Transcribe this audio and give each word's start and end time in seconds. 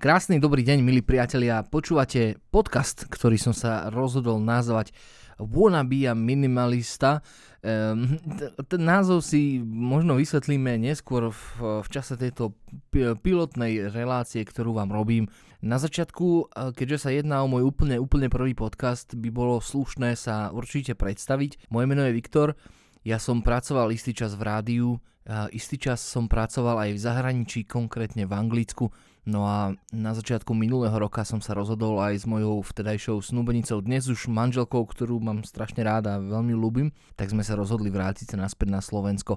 Krásny 0.00 0.40
dobrý 0.40 0.64
deň, 0.64 0.80
milí 0.80 1.04
priatelia. 1.04 1.60
Počúvate 1.60 2.40
podcast, 2.48 3.04
ktorý 3.04 3.36
som 3.36 3.52
sa 3.52 3.92
rozhodol 3.92 4.40
nazvať 4.40 4.96
Wannabe 5.36 6.08
a 6.08 6.16
Minimalista. 6.16 7.20
Um, 7.60 8.16
ten 8.64 8.80
názov 8.80 9.20
si 9.20 9.60
možno 9.60 10.16
vysvetlíme 10.16 10.80
neskôr 10.80 11.28
v, 11.28 11.84
v 11.84 11.88
čase 11.92 12.16
tejto 12.16 12.56
pilotnej 13.20 13.92
relácie, 13.92 14.40
ktorú 14.40 14.72
vám 14.72 14.88
robím. 14.88 15.28
Na 15.60 15.76
začiatku, 15.76 16.48
keďže 16.72 17.04
sa 17.04 17.12
jedná 17.12 17.44
o 17.44 17.52
môj 17.52 17.68
úplne, 17.68 18.00
úplne 18.00 18.32
prvý 18.32 18.56
podcast, 18.56 19.12
by 19.12 19.28
bolo 19.28 19.60
slušné 19.60 20.16
sa 20.16 20.48
určite 20.48 20.96
predstaviť. 20.96 21.68
Moje 21.68 21.84
meno 21.84 22.08
je 22.08 22.16
Viktor, 22.16 22.56
ja 23.04 23.20
som 23.20 23.44
pracoval 23.44 23.92
istý 23.92 24.16
čas 24.16 24.32
v 24.32 24.48
rádiu, 24.48 24.96
istý 25.52 25.76
čas 25.76 26.00
som 26.00 26.24
pracoval 26.24 26.88
aj 26.88 26.90
v 26.96 27.04
zahraničí, 27.04 27.68
konkrétne 27.68 28.24
v 28.24 28.32
Anglicku 28.32 28.88
No 29.28 29.44
a 29.44 29.76
na 29.92 30.16
začiatku 30.16 30.56
minulého 30.56 30.96
roka 30.96 31.28
som 31.28 31.44
sa 31.44 31.52
rozhodol 31.52 32.00
aj 32.00 32.24
s 32.24 32.26
mojou 32.26 32.64
vtedajšou 32.64 33.20
snúbenicou, 33.20 33.84
dnes 33.84 34.08
už 34.08 34.32
manželkou, 34.32 34.80
ktorú 34.88 35.20
mám 35.20 35.44
strašne 35.44 35.84
rád 35.84 36.08
a 36.08 36.16
veľmi 36.16 36.56
ľúbim, 36.56 36.88
tak 37.20 37.28
sme 37.28 37.44
sa 37.44 37.52
rozhodli 37.52 37.92
vrátiť 37.92 38.32
sa 38.32 38.36
naspäť 38.40 38.72
na 38.72 38.80
Slovensko. 38.80 39.36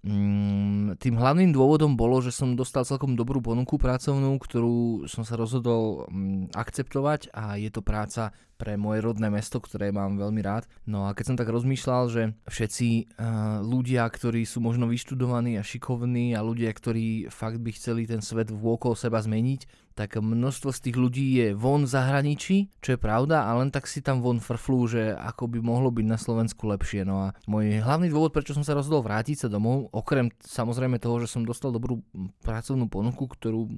Mm, 0.00 0.96
tým 0.96 1.20
hlavným 1.20 1.52
dôvodom 1.52 1.92
bolo, 1.92 2.24
že 2.24 2.32
som 2.32 2.56
dostal 2.56 2.88
celkom 2.88 3.12
dobrú 3.12 3.44
ponuku 3.44 3.76
pracovnú, 3.76 4.40
ktorú 4.40 5.04
som 5.04 5.28
sa 5.28 5.36
rozhodol 5.36 6.08
mm, 6.08 6.56
akceptovať 6.56 7.28
a 7.36 7.60
je 7.60 7.68
to 7.68 7.84
práca 7.84 8.32
pre 8.60 8.76
moje 8.76 9.00
rodné 9.00 9.32
mesto, 9.32 9.56
ktoré 9.56 9.88
mám 9.88 10.20
veľmi 10.20 10.44
rád. 10.44 10.68
No 10.84 11.08
a 11.08 11.16
keď 11.16 11.32
som 11.32 11.36
tak 11.40 11.48
rozmýšľal, 11.48 12.02
že 12.12 12.22
všetci 12.44 13.16
uh, 13.16 13.64
ľudia, 13.64 14.04
ktorí 14.04 14.44
sú 14.44 14.60
možno 14.60 14.84
vyštudovaní 14.84 15.56
a 15.56 15.64
šikovní 15.64 16.36
a 16.36 16.44
ľudia, 16.44 16.68
ktorí 16.68 17.32
fakt 17.32 17.64
by 17.64 17.72
chceli 17.72 18.04
ten 18.04 18.20
svet 18.20 18.52
vôkol 18.52 18.92
seba 18.92 19.24
zmeniť, 19.24 19.88
tak 20.00 20.16
množstvo 20.16 20.70
z 20.72 20.80
tých 20.80 20.96
ľudí 20.96 21.26
je 21.36 21.46
von 21.52 21.84
v 21.84 21.92
zahraničí, 21.92 22.72
čo 22.80 22.96
je 22.96 22.98
pravda, 23.00 23.44
a 23.44 23.58
len 23.60 23.68
tak 23.68 23.84
si 23.84 24.00
tam 24.00 24.24
von 24.24 24.40
frflú, 24.40 24.88
že 24.88 25.12
ako 25.12 25.50
by 25.50 25.58
mohlo 25.60 25.92
byť 25.92 26.06
na 26.08 26.16
Slovensku 26.16 26.64
lepšie. 26.70 27.04
No 27.04 27.28
a 27.28 27.36
môj 27.44 27.84
hlavný 27.84 28.08
dôvod, 28.08 28.32
prečo 28.32 28.56
som 28.56 28.64
sa 28.64 28.72
rozhodol 28.72 29.04
vrátiť 29.04 29.44
sa 29.44 29.48
domov, 29.52 29.92
okrem 29.92 30.32
samozrejme 30.40 30.96
toho, 30.96 31.20
že 31.20 31.28
som 31.28 31.44
dostal 31.44 31.74
dobrú 31.74 32.00
pracovnú 32.40 32.88
ponuku, 32.88 33.28
ktorú, 33.28 33.68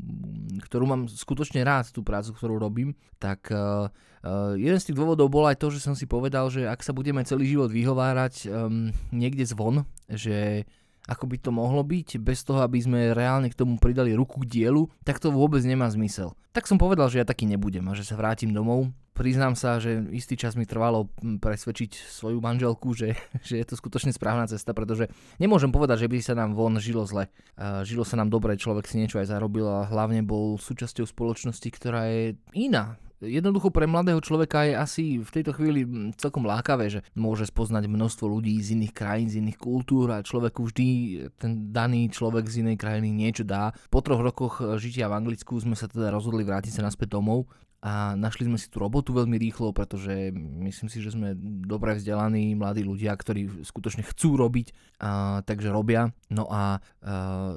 ktorú 0.62 0.84
mám 0.86 1.02
skutočne 1.10 1.66
rád, 1.66 1.90
tú 1.90 2.06
prácu, 2.06 2.38
ktorú 2.38 2.54
robím, 2.60 2.94
tak 3.18 3.50
uh, 3.50 3.90
uh, 4.22 4.54
jeden 4.54 4.78
z 4.78 4.90
tých 4.90 4.98
dôvodov 4.98 5.28
bol 5.28 5.44
aj 5.46 5.58
to, 5.60 5.70
že 5.70 5.82
som 5.82 5.94
si 5.94 6.06
povedal, 6.08 6.48
že 6.48 6.66
ak 6.66 6.82
sa 6.82 6.94
budeme 6.94 7.22
celý 7.22 7.46
život 7.46 7.70
vyhovárať 7.70 8.46
um, 8.48 8.90
niekde 9.10 9.46
zvon, 9.46 9.86
že 10.10 10.66
ako 11.10 11.26
by 11.26 11.36
to 11.42 11.50
mohlo 11.50 11.82
byť, 11.82 12.22
bez 12.22 12.46
toho, 12.46 12.62
aby 12.62 12.78
sme 12.78 13.10
reálne 13.10 13.50
k 13.50 13.58
tomu 13.58 13.74
pridali 13.74 14.14
ruku 14.14 14.46
k 14.46 14.62
dielu, 14.62 14.86
tak 15.02 15.18
to 15.18 15.34
vôbec 15.34 15.58
nemá 15.66 15.90
zmysel. 15.90 16.38
Tak 16.54 16.70
som 16.70 16.78
povedal, 16.78 17.10
že 17.10 17.18
ja 17.18 17.26
taký 17.26 17.48
nebudem 17.48 17.82
a 17.90 17.96
že 17.96 18.06
sa 18.06 18.14
vrátim 18.14 18.54
domov. 18.54 18.92
Priznám 19.12 19.58
sa, 19.58 19.76
že 19.76 20.08
istý 20.14 20.40
čas 20.40 20.56
mi 20.56 20.64
trvalo 20.64 21.10
presvedčiť 21.20 22.06
svoju 22.06 22.38
manželku, 22.38 22.94
že, 22.94 23.18
že 23.48 23.58
je 23.58 23.66
to 23.66 23.74
skutočne 23.74 24.14
správna 24.14 24.46
cesta, 24.46 24.70
pretože 24.70 25.10
nemôžem 25.42 25.74
povedať, 25.74 26.06
že 26.06 26.10
by 26.12 26.18
sa 26.22 26.34
nám 26.38 26.54
von 26.54 26.78
žilo 26.78 27.02
zle. 27.02 27.26
Žilo 27.58 28.06
sa 28.06 28.22
nám 28.22 28.30
dobre, 28.30 28.54
človek 28.54 28.86
si 28.86 29.02
niečo 29.02 29.18
aj 29.18 29.32
zarobil 29.32 29.66
a 29.66 29.90
hlavne 29.90 30.22
bol 30.22 30.54
súčasťou 30.54 31.10
spoločnosti, 31.10 31.66
ktorá 31.66 32.06
je 32.06 32.38
iná 32.54 32.94
jednoducho 33.22 33.70
pre 33.70 33.86
mladého 33.86 34.18
človeka 34.18 34.66
je 34.66 34.74
asi 34.74 35.04
v 35.22 35.30
tejto 35.30 35.54
chvíli 35.54 35.86
celkom 36.18 36.42
lákavé, 36.42 36.90
že 36.90 37.00
môže 37.14 37.46
spoznať 37.46 37.86
množstvo 37.86 38.26
ľudí 38.26 38.58
z 38.58 38.74
iných 38.74 38.92
krajín, 38.94 39.28
z 39.30 39.38
iných 39.38 39.58
kultúr 39.58 40.10
a 40.10 40.26
človeku 40.26 40.66
vždy 40.66 40.86
ten 41.38 41.70
daný 41.70 42.10
človek 42.10 42.50
z 42.50 42.66
inej 42.66 42.76
krajiny 42.82 43.14
niečo 43.14 43.46
dá. 43.46 43.70
Po 43.88 44.02
troch 44.02 44.20
rokoch 44.20 44.60
žitia 44.76 45.06
v 45.06 45.16
Anglicku 45.22 45.54
sme 45.62 45.78
sa 45.78 45.86
teda 45.86 46.10
rozhodli 46.10 46.42
vrátiť 46.42 46.82
sa 46.82 46.86
naspäť 46.86 47.14
domov 47.14 47.46
a 47.82 48.14
našli 48.14 48.46
sme 48.46 48.54
si 48.62 48.70
tú 48.70 48.78
robotu 48.78 49.10
veľmi 49.10 49.34
rýchlo, 49.42 49.74
pretože 49.74 50.30
myslím 50.62 50.86
si, 50.86 51.02
že 51.02 51.18
sme 51.18 51.34
dobre 51.66 51.98
vzdelaní 51.98 52.54
mladí 52.54 52.86
ľudia, 52.86 53.10
ktorí 53.10 53.66
skutočne 53.66 54.06
chcú 54.06 54.38
robiť, 54.38 54.70
a, 55.02 55.42
takže 55.42 55.74
robia. 55.74 56.14
No 56.30 56.46
a, 56.46 56.78
a 56.78 57.12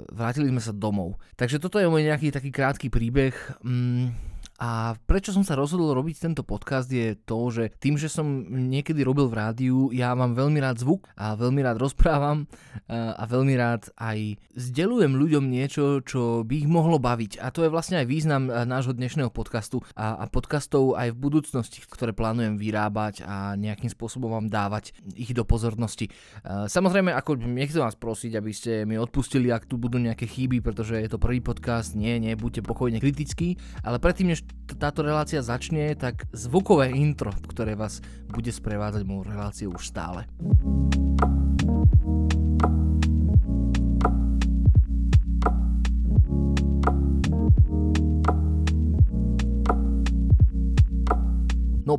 vrátili 0.10 0.50
sme 0.50 0.66
sa 0.66 0.74
domov. 0.74 1.22
Takže 1.38 1.62
toto 1.62 1.78
je 1.78 1.86
môj 1.86 2.10
nejaký 2.10 2.34
taký 2.34 2.50
krátky 2.50 2.90
príbeh. 2.90 3.38
Mm, 3.62 4.18
a 4.56 4.96
prečo 5.04 5.36
som 5.36 5.44
sa 5.44 5.60
rozhodol 5.60 5.92
robiť 5.92 6.16
tento 6.32 6.44
podcast 6.48 6.88
je 6.88 7.20
to, 7.28 7.40
že 7.52 7.76
tým, 7.76 8.00
že 8.00 8.08
som 8.08 8.48
niekedy 8.48 9.04
robil 9.04 9.28
v 9.28 9.36
rádiu, 9.36 9.78
ja 9.92 10.16
mám 10.16 10.32
veľmi 10.32 10.64
rád 10.64 10.80
zvuk 10.80 11.12
a 11.20 11.36
veľmi 11.36 11.60
rád 11.60 11.76
rozprávam 11.76 12.48
a 12.88 13.24
veľmi 13.28 13.54
rád 13.60 13.92
aj 14.00 14.40
zdelujem 14.56 15.12
ľuďom 15.20 15.44
niečo, 15.52 16.00
čo 16.08 16.48
by 16.48 16.64
ich 16.64 16.70
mohlo 16.72 16.96
baviť. 17.04 17.44
A 17.44 17.52
to 17.52 17.68
je 17.68 17.74
vlastne 17.74 18.00
aj 18.00 18.08
význam 18.08 18.48
nášho 18.48 18.96
dnešného 18.96 19.28
podcastu 19.28 19.84
a, 19.92 20.24
podcastov 20.32 20.96
aj 20.96 21.12
v 21.12 21.20
budúcnosti, 21.20 21.84
ktoré 21.84 22.16
plánujem 22.16 22.56
vyrábať 22.56 23.28
a 23.28 23.60
nejakým 23.60 23.92
spôsobom 23.92 24.32
vám 24.32 24.48
dávať 24.48 24.96
ich 25.20 25.36
do 25.36 25.44
pozornosti. 25.44 26.08
Samozrejme, 26.48 27.12
ako 27.12 27.44
nechcem 27.44 27.84
vás 27.84 28.00
prosiť, 28.00 28.32
aby 28.40 28.52
ste 28.56 28.88
mi 28.88 28.96
odpustili, 28.96 29.52
ak 29.52 29.68
tu 29.68 29.76
budú 29.76 30.00
nejaké 30.00 30.24
chyby, 30.30 30.64
pretože 30.64 30.96
je 30.96 31.10
to 31.12 31.20
prvý 31.20 31.44
podcast, 31.44 31.92
nie, 31.92 32.16
nie, 32.24 32.40
buďte 32.40 32.64
pokojne 32.64 33.04
kritickí, 33.04 33.60
ale 33.84 34.00
predtým, 34.00 34.32
než 34.32 34.45
táto 34.76 35.06
relácia 35.06 35.40
začne, 35.40 35.96
tak 35.96 36.28
zvukové 36.36 36.92
intro, 36.92 37.32
ktoré 37.48 37.78
vás 37.78 38.04
bude 38.28 38.52
sprevádzať 38.52 39.02
moju 39.08 39.24
reláciu 39.24 39.70
už 39.72 39.88
stále. 39.88 40.28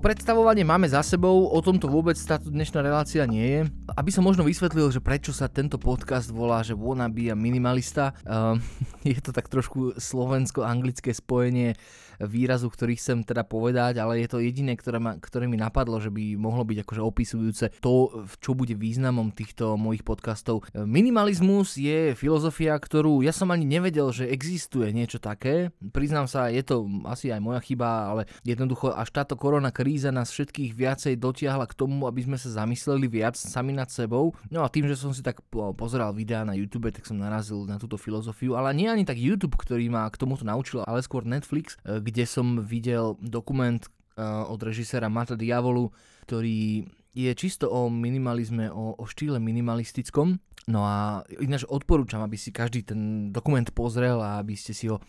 Predstavovanie 0.06 0.62
máme 0.62 0.86
za 0.86 1.02
sebou, 1.02 1.50
o 1.50 1.58
tomto 1.58 1.90
vôbec 1.90 2.14
táto 2.14 2.46
dnešná 2.46 2.78
relácia 2.78 3.26
nie 3.26 3.42
je. 3.42 3.60
Aby 3.98 4.14
som 4.14 4.22
možno 4.22 4.46
vysvetlil, 4.46 4.94
že 4.94 5.02
prečo 5.02 5.34
sa 5.34 5.50
tento 5.50 5.82
podcast 5.82 6.30
volá, 6.30 6.62
že 6.62 6.78
wannabe 6.78 7.26
a 7.26 7.34
minimalista, 7.34 8.14
uh, 8.22 8.54
je 9.02 9.18
to 9.18 9.34
tak 9.34 9.50
trošku 9.50 9.98
slovensko-anglické 9.98 11.10
spojenie 11.10 11.74
výrazu, 12.22 12.72
ktorý 12.72 12.96
chcem 12.96 13.20
teda 13.26 13.44
povedať, 13.44 14.00
ale 14.00 14.24
je 14.24 14.28
to 14.30 14.38
jediné, 14.40 14.72
ktoré, 14.78 14.96
ma, 14.96 15.20
ktoré 15.20 15.44
mi 15.50 15.60
napadlo, 15.60 16.00
že 16.00 16.08
by 16.08 16.38
mohlo 16.40 16.64
byť 16.64 16.86
akože 16.86 17.02
opisujúce 17.02 17.64
to, 17.84 18.24
čo 18.40 18.56
bude 18.56 18.72
významom 18.72 19.34
týchto 19.34 19.76
mojich 19.76 20.00
podcastov. 20.00 20.64
Minimalizmus 20.72 21.76
je 21.76 22.16
filozofia, 22.16 22.72
ktorú 22.78 23.20
ja 23.20 23.36
som 23.36 23.52
ani 23.52 23.68
nevedel, 23.68 24.08
že 24.14 24.30
existuje 24.30 24.88
niečo 24.96 25.20
také. 25.20 25.74
Priznám 25.92 26.30
sa, 26.30 26.48
je 26.48 26.64
to 26.64 26.88
asi 27.04 27.28
aj 27.28 27.40
moja 27.42 27.60
chyba, 27.60 28.16
ale 28.16 28.22
jednoducho 28.46 28.96
až 28.96 29.12
táto 29.12 29.36
korona 29.36 29.68
kríza 29.68 29.95
nás 30.12 30.28
všetkých 30.28 30.76
viacej 30.76 31.14
dotiahla 31.16 31.64
k 31.64 31.76
tomu, 31.76 32.04
aby 32.04 32.24
sme 32.26 32.36
sa 32.36 32.52
zamysleli 32.52 33.08
viac 33.08 33.38
sami 33.38 33.72
nad 33.72 33.88
sebou. 33.88 34.36
No 34.52 34.60
a 34.60 34.68
tým, 34.68 34.84
že 34.84 35.00
som 35.00 35.16
si 35.16 35.24
tak 35.24 35.40
pozeral 35.50 36.12
videá 36.12 36.44
na 36.44 36.52
YouTube, 36.52 36.92
tak 36.92 37.08
som 37.08 37.16
narazil 37.16 37.64
na 37.64 37.80
túto 37.80 37.96
filozofiu, 37.96 38.58
ale 38.58 38.76
nie 38.76 38.90
ani 38.90 39.08
tak 39.08 39.16
YouTube, 39.16 39.56
ktorý 39.56 39.88
ma 39.88 40.10
k 40.12 40.20
tomuto 40.20 40.44
naučil, 40.44 40.84
ale 40.84 41.00
skôr 41.00 41.24
Netflix, 41.24 41.80
kde 41.84 42.24
som 42.28 42.60
videl 42.60 43.16
dokument 43.22 43.80
uh, 44.18 44.44
od 44.48 44.60
režiséra 44.60 45.08
Mata 45.08 45.38
Diavolu, 45.38 45.92
ktorý 46.28 46.84
je 47.16 47.32
čisto 47.32 47.72
o 47.72 47.88
minimalizme, 47.88 48.68
o, 48.68 48.92
o 48.92 49.04
štýle 49.08 49.40
minimalistickom. 49.40 50.36
No 50.68 50.84
a 50.84 51.24
ináč 51.40 51.64
odporúčam, 51.64 52.20
aby 52.20 52.36
si 52.36 52.52
každý 52.52 52.84
ten 52.84 53.32
dokument 53.32 53.64
pozrel 53.72 54.20
a 54.20 54.42
aby 54.42 54.58
ste 54.58 54.76
si 54.76 54.90
ho 54.90 55.00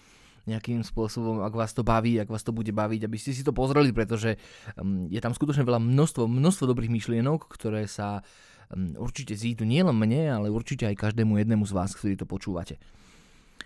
nejakým 0.48 0.82
spôsobom, 0.82 1.44
ak 1.44 1.54
vás 1.54 1.76
to 1.76 1.84
baví, 1.84 2.18
ak 2.18 2.32
vás 2.32 2.42
to 2.42 2.56
bude 2.56 2.72
baviť, 2.72 3.04
aby 3.04 3.18
ste 3.20 3.36
si 3.36 3.44
to 3.44 3.52
pozreli, 3.52 3.92
pretože 3.92 4.40
um, 4.80 5.12
je 5.12 5.20
tam 5.20 5.36
skutočne 5.36 5.68
veľa 5.68 5.84
množstvo, 5.84 6.26
množstvo 6.26 6.66
dobrých 6.72 6.92
myšlienok, 6.92 7.52
ktoré 7.52 7.86
sa 7.86 8.24
um, 8.72 8.96
určite 8.96 9.36
zídu 9.36 9.68
nielen 9.68 9.94
mne, 9.94 10.32
ale 10.32 10.48
určite 10.48 10.88
aj 10.88 10.96
každému 10.96 11.38
jednému 11.44 11.68
z 11.68 11.76
vás, 11.76 11.92
ktorí 11.94 12.16
to 12.16 12.24
počúvate. 12.24 12.80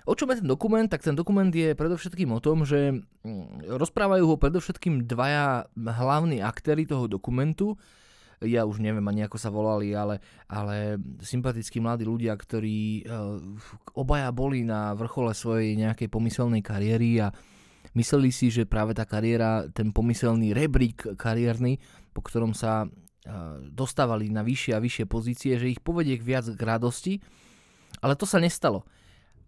O 0.09 0.17
čom 0.17 0.33
je 0.33 0.41
ten 0.41 0.49
dokument? 0.49 0.89
Tak 0.89 1.05
ten 1.05 1.13
dokument 1.13 1.53
je 1.53 1.77
predovšetkým 1.77 2.33
o 2.33 2.41
tom, 2.41 2.65
že 2.65 3.05
mm, 3.21 3.69
rozprávajú 3.77 4.33
ho 4.33 4.35
predovšetkým 4.41 5.05
dvaja 5.05 5.69
hlavní 5.77 6.41
aktéry 6.41 6.89
toho 6.89 7.05
dokumentu. 7.05 7.77
Ja 8.41 8.65
už 8.65 8.81
neviem 8.81 9.05
ani 9.05 9.25
ako 9.29 9.37
sa 9.37 9.53
volali, 9.53 9.93
ale, 9.93 10.17
ale 10.49 10.97
sympatickí 11.21 11.77
mladí 11.77 12.09
ľudia, 12.09 12.33
ktorí 12.33 13.05
uh, 13.05 13.37
obaja 13.93 14.33
boli 14.33 14.65
na 14.65 14.97
vrchole 14.97 15.37
svojej 15.37 15.77
nejakej 15.77 16.09
pomyselnej 16.09 16.65
kariéry 16.65 17.21
a 17.21 17.29
mysleli 17.93 18.33
si, 18.33 18.49
že 18.49 18.65
práve 18.65 18.97
tá 18.97 19.05
kariéra, 19.05 19.69
ten 19.69 19.93
pomyselný 19.93 20.57
rebrík 20.57 21.15
kariérny, 21.21 21.77
po 22.17 22.25
ktorom 22.25 22.57
sa 22.57 22.89
uh, 22.89 22.89
dostávali 23.69 24.33
na 24.33 24.41
vyššie 24.41 24.73
a 24.73 24.81
vyššie 24.81 25.05
pozície, 25.05 25.53
že 25.61 25.69
ich 25.69 25.81
povedie 25.85 26.17
k 26.17 26.25
viac 26.25 26.45
k 26.49 26.61
radosti, 26.65 27.13
ale 28.01 28.17
to 28.17 28.25
sa 28.25 28.41
nestalo. 28.41 28.89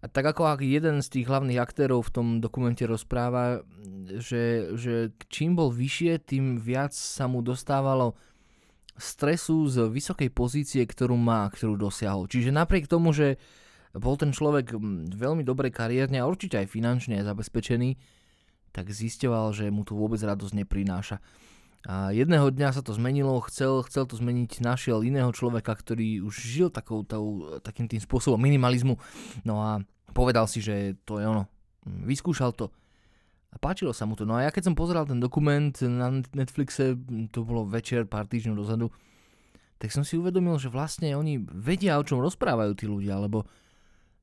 A 0.04 0.08
tak 0.12 0.36
ako 0.36 0.44
ak 0.44 0.60
jeden 0.60 1.00
z 1.00 1.08
tých 1.08 1.26
hlavných 1.32 1.56
aktérov 1.56 2.04
v 2.04 2.12
tom 2.12 2.26
dokumente 2.36 2.84
rozpráva, 2.84 3.64
že, 4.20 4.76
že 4.76 5.16
čím 5.32 5.56
bol 5.56 5.72
vyššie, 5.72 6.20
tým 6.28 6.60
viac 6.60 6.92
sa 6.92 7.24
mu 7.24 7.40
dostávalo 7.40 8.12
stresu 8.94 9.66
z 9.66 9.90
vysokej 9.90 10.30
pozície, 10.30 10.82
ktorú 10.86 11.18
má, 11.18 11.46
ktorú 11.50 11.74
dosiahol. 11.74 12.30
Čiže 12.30 12.54
napriek 12.54 12.86
tomu, 12.86 13.10
že 13.10 13.36
bol 13.94 14.18
ten 14.18 14.34
človek 14.34 14.74
veľmi 15.14 15.46
dobre 15.46 15.70
kariérne 15.70 16.18
a 16.18 16.26
určite 16.26 16.58
aj 16.58 16.70
finančne 16.70 17.22
zabezpečený, 17.22 17.94
tak 18.74 18.90
zistoval, 18.90 19.54
že 19.54 19.70
mu 19.70 19.86
to 19.86 19.94
vôbec 19.94 20.18
radosť 20.18 20.54
neprináša. 20.66 21.22
A 21.84 22.10
jedného 22.10 22.48
dňa 22.48 22.74
sa 22.74 22.82
to 22.82 22.96
zmenilo, 22.96 23.44
chcel, 23.44 23.84
chcel 23.84 24.08
to 24.08 24.16
zmeniť, 24.16 24.64
našiel 24.64 25.04
iného 25.04 25.28
človeka, 25.30 25.76
ktorý 25.76 26.24
už 26.24 26.34
žil 26.40 26.68
takou, 26.72 27.04
tou, 27.04 27.60
takým 27.60 27.86
tým 27.86 28.00
spôsobom 28.00 28.40
minimalizmu. 28.40 28.96
No 29.44 29.60
a 29.60 29.84
povedal 30.16 30.48
si, 30.48 30.64
že 30.64 30.96
to 31.04 31.20
je 31.20 31.28
ono. 31.28 31.44
Vyskúšal 31.84 32.56
to. 32.56 32.72
A 33.54 33.56
páčilo 33.62 33.94
sa 33.94 34.02
mu 34.02 34.18
to. 34.18 34.26
No 34.26 34.34
a 34.34 34.42
ja 34.42 34.50
keď 34.50 34.70
som 34.70 34.74
pozeral 34.74 35.06
ten 35.06 35.22
dokument 35.22 35.70
na 35.86 36.10
Netflixe, 36.34 36.98
to 37.30 37.46
bolo 37.46 37.62
večer, 37.62 38.02
pár 38.02 38.26
týždňov 38.26 38.58
dozadu, 38.58 38.90
tak 39.78 39.94
som 39.94 40.02
si 40.02 40.18
uvedomil, 40.18 40.58
že 40.58 40.72
vlastne 40.72 41.14
oni 41.14 41.38
vedia, 41.38 41.98
o 41.98 42.06
čom 42.06 42.18
rozprávajú 42.18 42.72
tí 42.74 42.90
ľudia, 42.90 43.20
lebo 43.22 43.46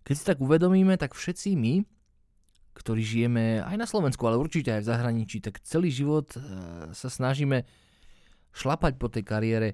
keď 0.04 0.16
si 0.18 0.24
tak 0.26 0.38
uvedomíme, 0.42 0.98
tak 0.98 1.16
všetci 1.16 1.56
my, 1.56 1.86
ktorí 2.76 3.04
žijeme 3.04 3.62
aj 3.62 3.76
na 3.78 3.88
Slovensku, 3.88 4.26
ale 4.26 4.42
určite 4.42 4.74
aj 4.74 4.82
v 4.84 4.90
zahraničí, 4.90 5.38
tak 5.44 5.62
celý 5.62 5.92
život 5.92 6.34
e, 6.34 6.40
sa 6.96 7.10
snažíme 7.12 7.68
šlapať 8.52 8.98
po 8.98 9.08
tej 9.12 9.24
kariére, 9.24 9.70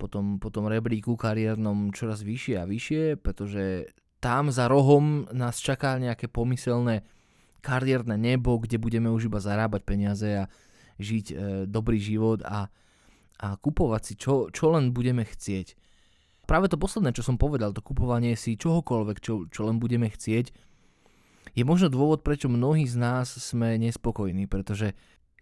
po 0.00 0.06
tom, 0.08 0.38
po 0.40 0.48
tom 0.48 0.70
rebríku 0.70 1.14
kariérnom 1.18 1.92
čoraz 1.92 2.22
vyššie 2.22 2.56
a 2.62 2.68
vyššie, 2.68 3.02
pretože 3.20 3.92
tam 4.20 4.48
za 4.48 4.66
rohom 4.66 5.28
nás 5.36 5.60
čaká 5.60 6.00
nejaké 6.00 6.32
pomyselné 6.32 7.04
kariérne 7.66 8.14
nebo, 8.14 8.54
kde 8.62 8.78
budeme 8.78 9.10
už 9.10 9.26
iba 9.26 9.42
zarábať 9.42 9.82
peniaze 9.82 10.46
a 10.46 10.48
žiť 11.02 11.26
e, 11.30 11.34
dobrý 11.66 11.98
život 11.98 12.46
a, 12.46 12.70
a 13.42 13.46
kupovať 13.58 14.02
si 14.06 14.14
čo, 14.14 14.46
čo 14.54 14.70
len 14.70 14.94
budeme 14.94 15.26
chcieť. 15.26 15.74
Práve 16.46 16.70
to 16.70 16.78
posledné, 16.78 17.10
čo 17.10 17.26
som 17.26 17.42
povedal, 17.42 17.74
to 17.74 17.82
kupovanie 17.82 18.38
si 18.38 18.54
čohokoľvek, 18.54 19.18
čo, 19.18 19.50
čo 19.50 19.66
len 19.66 19.82
budeme 19.82 20.06
chcieť, 20.06 20.54
je 21.56 21.64
možno 21.66 21.90
dôvod, 21.90 22.22
prečo 22.22 22.46
mnohí 22.46 22.86
z 22.86 22.94
nás 23.00 23.34
sme 23.34 23.74
nespokojní, 23.82 24.46
pretože 24.46 24.94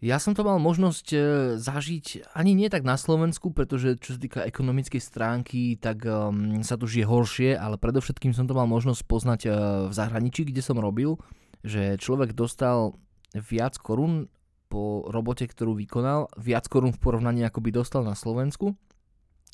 ja 0.04 0.20
som 0.20 0.36
to 0.36 0.44
mal 0.44 0.60
možnosť 0.60 1.06
e, 1.12 1.18
zažiť 1.56 2.36
ani 2.36 2.52
nie 2.52 2.68
tak 2.68 2.84
na 2.84 2.98
Slovensku, 3.00 3.56
pretože 3.56 3.96
čo 4.00 4.16
sa 4.16 4.20
týka 4.20 4.40
ekonomickej 4.44 5.00
stránky, 5.00 5.80
tak 5.80 6.04
um, 6.04 6.60
sa 6.60 6.76
tu 6.76 6.84
žije 6.84 7.08
horšie, 7.08 7.50
ale 7.56 7.80
predovšetkým 7.80 8.36
som 8.36 8.44
to 8.44 8.52
mal 8.52 8.68
možnosť 8.68 9.00
poznať 9.08 9.40
uh, 9.48 9.52
v 9.88 9.92
zahraničí, 9.96 10.44
kde 10.44 10.60
som 10.60 10.76
robil, 10.76 11.16
že 11.64 11.96
človek 11.96 12.36
dostal 12.36 12.94
viac 13.32 13.80
korún 13.80 14.28
po 14.68 15.08
robote, 15.08 15.48
ktorú 15.48 15.74
vykonal, 15.80 16.28
viac 16.36 16.68
korún 16.68 16.92
v 16.92 17.00
porovnaní, 17.00 17.42
ako 17.48 17.64
by 17.64 17.70
dostal 17.72 18.02
na 18.04 18.12
Slovensku. 18.12 18.76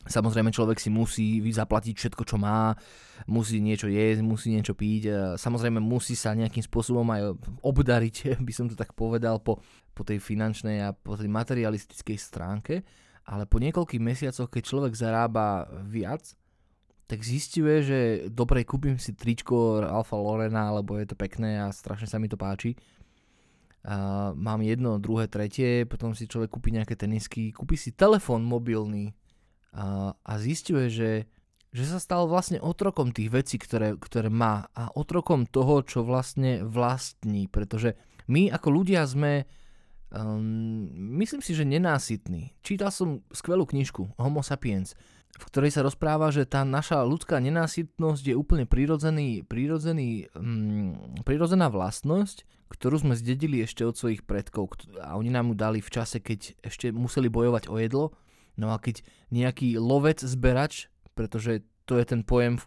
Samozrejme 0.01 0.49
človek 0.49 0.81
si 0.81 0.89
musí 0.89 1.45
zaplatiť 1.45 1.93
všetko, 1.93 2.25
čo 2.25 2.41
má, 2.41 2.73
musí 3.29 3.61
niečo 3.61 3.85
jesť, 3.85 4.25
musí 4.25 4.49
niečo 4.49 4.73
piť, 4.73 5.37
samozrejme 5.37 5.77
musí 5.77 6.17
sa 6.17 6.33
nejakým 6.33 6.65
spôsobom 6.65 7.05
aj 7.13 7.37
obdariť, 7.61 8.17
by 8.47 8.53
som 8.53 8.65
to 8.65 8.75
tak 8.75 8.97
povedal, 8.97 9.45
po, 9.45 9.61
po 9.93 10.03
tej 10.03 10.17
finančnej 10.17 10.81
a 10.81 10.97
po 10.97 11.21
tej 11.21 11.29
materialistickej 11.29 12.17
stránke, 12.17 12.75
ale 13.29 13.45
po 13.45 13.61
niekoľkých 13.61 14.01
mesiacoch, 14.01 14.49
keď 14.49 14.63
človek 14.65 14.93
zarába 14.97 15.69
viac, 15.85 16.33
tak 17.11 17.27
zistuje, 17.27 17.83
že 17.83 17.99
dobre, 18.31 18.63
kúpim 18.63 18.95
si 18.95 19.19
tričko 19.19 19.83
Alfa 19.83 20.15
Lorena, 20.15 20.71
lebo 20.71 20.95
je 20.95 21.11
to 21.11 21.19
pekné 21.19 21.59
a 21.59 21.75
strašne 21.75 22.07
sa 22.07 22.23
mi 22.23 22.31
to 22.31 22.39
páči. 22.39 22.79
A 23.83 24.31
mám 24.39 24.63
jedno, 24.63 25.03
druhé, 25.03 25.27
tretie, 25.27 25.83
potom 25.91 26.15
si 26.15 26.31
človek 26.31 26.55
kúpi 26.55 26.71
nejaké 26.71 26.95
tenisky, 26.95 27.51
kúpi 27.51 27.75
si 27.75 27.91
telefón 27.91 28.47
mobilný, 28.47 29.11
a, 29.75 30.15
a 30.15 30.33
zistuje, 30.39 30.91
že, 30.91 31.13
že 31.71 31.85
sa 31.87 32.03
stal 32.03 32.27
vlastne 32.27 32.59
otrokom 32.59 33.15
tých 33.15 33.31
vecí, 33.31 33.57
ktoré, 33.59 33.95
ktoré 33.99 34.27
má 34.31 34.67
a 34.75 34.91
otrokom 34.95 35.47
toho, 35.47 35.83
čo 35.87 36.03
vlastne 36.03 36.63
vlastní, 36.67 37.47
pretože 37.47 37.95
my 38.27 38.51
ako 38.51 38.69
ľudia 38.71 39.07
sme 39.07 39.47
um, 40.11 40.91
myslím 41.23 41.43
si, 41.43 41.55
že 41.55 41.67
nenásytní. 41.67 42.59
Čítal 42.63 42.91
som 42.91 43.23
skvelú 43.31 43.67
knižku 43.67 44.19
Homo 44.19 44.43
sapiens, 44.43 44.99
v 45.39 45.45
ktorej 45.47 45.71
sa 45.73 45.87
rozpráva, 45.87 46.35
že 46.35 46.49
tá 46.49 46.67
naša 46.67 47.07
ľudská 47.07 47.39
nenásytnosť 47.39 48.23
je 48.23 48.35
úplne 48.35 48.67
prirodzený, 48.67 49.47
prirodzený, 49.47 50.29
um, 50.35 50.97
prirodzená 51.23 51.71
vlastnosť, 51.71 52.45
ktorú 52.71 53.03
sme 53.03 53.15
zdedili 53.19 53.63
ešte 53.67 53.83
od 53.83 53.99
svojich 53.99 54.23
predkov 54.23 54.79
a 55.03 55.19
oni 55.19 55.31
nám 55.31 55.53
ju 55.53 55.57
dali 55.59 55.79
v 55.83 55.91
čase, 55.91 56.23
keď 56.23 56.55
ešte 56.63 56.95
museli 56.95 57.27
bojovať 57.27 57.67
o 57.67 57.77
jedlo. 57.79 58.15
No 58.55 58.71
a 58.71 58.79
keď 58.79 59.03
nejaký 59.35 59.79
lovec, 59.81 60.23
zberač, 60.23 60.87
pretože 61.19 61.67
to 61.87 61.99
je 61.99 62.05
ten 62.07 62.23
pojem, 62.23 62.63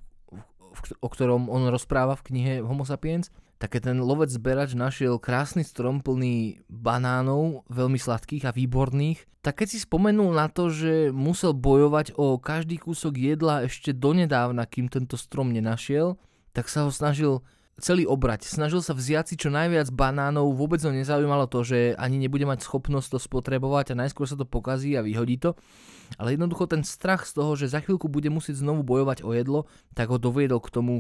o 1.00 1.08
ktorom 1.08 1.48
on 1.48 1.70
rozpráva 1.72 2.20
v 2.20 2.26
knihe 2.34 2.54
Homo 2.66 2.84
sapiens, 2.84 3.32
tak 3.64 3.80
ten 3.80 3.96
lovec 4.04 4.28
zberač 4.28 4.76
našiel 4.76 5.16
krásny 5.24 5.64
strom 5.64 6.04
plný 6.04 6.68
banánov, 6.68 7.64
veľmi 7.72 7.96
sladkých 7.96 8.44
a 8.44 8.52
výborných, 8.52 9.24
tak 9.40 9.64
keď 9.64 9.68
si 9.72 9.80
spomenul 9.80 10.36
na 10.36 10.52
to, 10.52 10.68
že 10.68 11.16
musel 11.16 11.56
bojovať 11.56 12.20
o 12.20 12.36
každý 12.44 12.76
kúsok 12.76 13.16
jedla 13.16 13.64
ešte 13.64 13.96
donedávna, 13.96 14.68
kým 14.68 14.92
tento 14.92 15.16
strom 15.16 15.56
nenašiel, 15.56 16.20
tak 16.52 16.68
sa 16.68 16.84
ho 16.84 16.92
snažil 16.92 17.40
celý 17.80 18.04
obrať. 18.04 18.52
Snažil 18.52 18.84
sa 18.84 18.92
vziať 18.92 19.32
si 19.32 19.36
čo 19.40 19.48
najviac 19.48 19.90
banánov, 19.96 20.60
vôbec 20.60 20.84
ho 20.84 20.92
nezaujímalo 20.92 21.48
to, 21.48 21.64
že 21.64 21.96
ani 21.96 22.20
nebude 22.20 22.44
mať 22.44 22.68
schopnosť 22.68 23.16
to 23.16 23.20
spotrebovať 23.24 23.96
a 23.96 24.00
najskôr 24.06 24.28
sa 24.28 24.36
to 24.36 24.44
pokazí 24.44 24.94
a 25.00 25.02
vyhodí 25.08 25.40
to. 25.40 25.56
Ale 26.20 26.36
jednoducho 26.36 26.70
ten 26.70 26.84
strach 26.86 27.26
z 27.26 27.40
toho, 27.40 27.56
že 27.58 27.72
za 27.72 27.80
chvíľku 27.82 28.12
bude 28.12 28.28
musieť 28.28 28.62
znovu 28.62 28.86
bojovať 28.86 29.26
o 29.26 29.34
jedlo, 29.34 29.66
tak 29.98 30.12
ho 30.14 30.22
doviedol 30.22 30.62
k 30.62 30.70
tomu 30.70 30.96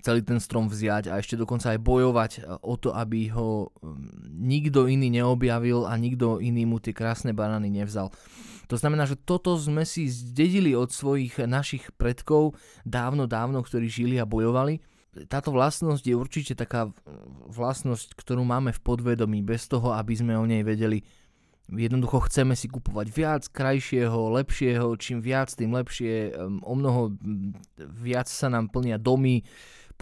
celý 0.00 0.24
ten 0.24 0.40
strom 0.40 0.72
vziať 0.72 1.12
a 1.12 1.20
ešte 1.20 1.36
dokonca 1.36 1.76
aj 1.76 1.80
bojovať 1.84 2.30
o 2.64 2.74
to, 2.80 2.96
aby 2.96 3.28
ho 3.28 3.68
mm, 3.68 4.40
nikto 4.40 4.88
iný 4.88 5.12
neobjavil 5.12 5.84
a 5.84 5.92
nikto 6.00 6.40
iný 6.40 6.64
mu 6.64 6.80
tie 6.80 6.96
krásne 6.96 7.36
banány 7.36 7.68
nevzal. 7.68 8.08
To 8.72 8.80
znamená, 8.80 9.04
že 9.04 9.20
toto 9.20 9.52
sme 9.60 9.84
si 9.84 10.08
zdedili 10.08 10.72
od 10.72 10.88
svojich 10.88 11.44
našich 11.44 11.92
predkov 12.00 12.56
dávno, 12.88 13.28
dávno, 13.28 13.60
ktorí 13.60 13.84
žili 13.92 14.16
a 14.16 14.24
bojovali 14.24 14.80
táto 15.28 15.52
vlastnosť 15.52 16.04
je 16.08 16.16
určite 16.16 16.52
taká 16.56 16.88
vlastnosť, 17.52 18.16
ktorú 18.16 18.48
máme 18.48 18.72
v 18.72 18.80
podvedomí, 18.80 19.44
bez 19.44 19.68
toho, 19.68 19.92
aby 19.92 20.16
sme 20.16 20.32
o 20.40 20.48
nej 20.48 20.64
vedeli. 20.64 21.04
Jednoducho 21.68 22.26
chceme 22.28 22.56
si 22.56 22.68
kupovať 22.68 23.06
viac, 23.12 23.42
krajšieho, 23.48 24.32
lepšieho, 24.40 24.88
čím 24.96 25.20
viac, 25.20 25.52
tým 25.52 25.72
lepšie, 25.72 26.32
o 26.64 26.74
mnoho 26.74 27.12
viac 27.76 28.28
sa 28.28 28.48
nám 28.48 28.72
plnia 28.72 28.96
domy, 28.96 29.44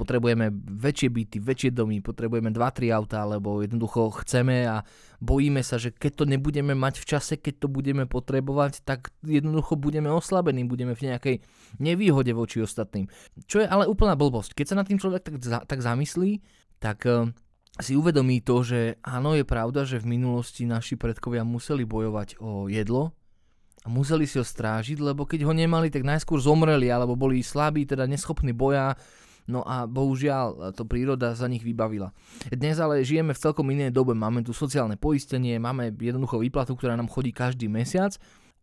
potrebujeme 0.01 0.49
väčšie 0.57 1.09
byty, 1.13 1.37
väčšie 1.45 1.77
domy, 1.77 2.01
potrebujeme 2.01 2.49
2-3 2.49 2.89
auta, 2.97 3.21
lebo 3.29 3.61
jednoducho 3.61 4.09
chceme 4.25 4.65
a 4.65 4.81
bojíme 5.21 5.61
sa, 5.61 5.77
že 5.77 5.93
keď 5.93 6.13
to 6.17 6.25
nebudeme 6.25 6.73
mať 6.73 7.05
v 7.05 7.09
čase, 7.13 7.37
keď 7.37 7.55
to 7.61 7.69
budeme 7.69 8.09
potrebovať, 8.09 8.81
tak 8.89 9.13
jednoducho 9.21 9.77
budeme 9.77 10.09
oslabení, 10.09 10.65
budeme 10.65 10.97
v 10.97 11.13
nejakej 11.13 11.37
nevýhode 11.77 12.33
voči 12.33 12.65
ostatným. 12.65 13.13
Čo 13.45 13.61
je 13.61 13.69
ale 13.69 13.85
úplná 13.85 14.17
blbosť. 14.17 14.57
Keď 14.57 14.67
sa 14.73 14.79
nad 14.81 14.89
tým 14.89 14.97
človek 14.97 15.21
tak, 15.21 15.37
tak 15.69 15.79
zamyslí, 15.85 16.41
tak 16.81 17.05
uh, 17.05 17.29
si 17.77 17.93
uvedomí 17.93 18.41
to, 18.41 18.65
že 18.65 18.97
áno, 19.05 19.37
je 19.37 19.45
pravda, 19.45 19.85
že 19.85 20.01
v 20.01 20.17
minulosti 20.17 20.65
naši 20.65 20.97
predkovia 20.97 21.45
museli 21.45 21.85
bojovať 21.85 22.41
o 22.41 22.73
jedlo, 22.73 23.13
a 23.81 23.89
museli 23.89 24.29
si 24.29 24.37
ho 24.37 24.45
strážiť, 24.45 25.01
lebo 25.01 25.25
keď 25.25 25.49
ho 25.49 25.57
nemali, 25.57 25.89
tak 25.89 26.05
najskôr 26.05 26.37
zomreli, 26.37 26.93
alebo 26.93 27.17
boli 27.17 27.41
slabí, 27.41 27.89
teda 27.89 28.05
neschopní 28.05 28.53
boja, 28.53 28.93
No 29.51 29.67
a 29.67 29.91
bohužiaľ 29.91 30.71
to 30.79 30.87
príroda 30.87 31.35
za 31.35 31.51
nich 31.51 31.67
vybavila. 31.67 32.15
Dnes 32.55 32.79
ale 32.79 33.03
žijeme 33.03 33.35
v 33.35 33.43
celkom 33.43 33.67
inej 33.75 33.91
dobe. 33.91 34.15
Máme 34.15 34.47
tu 34.47 34.55
sociálne 34.55 34.95
poistenie, 34.95 35.59
máme 35.59 35.91
jednoducho 35.99 36.39
výplatu, 36.39 36.79
ktorá 36.79 36.95
nám 36.95 37.11
chodí 37.11 37.35
každý 37.35 37.67
mesiac 37.67 38.15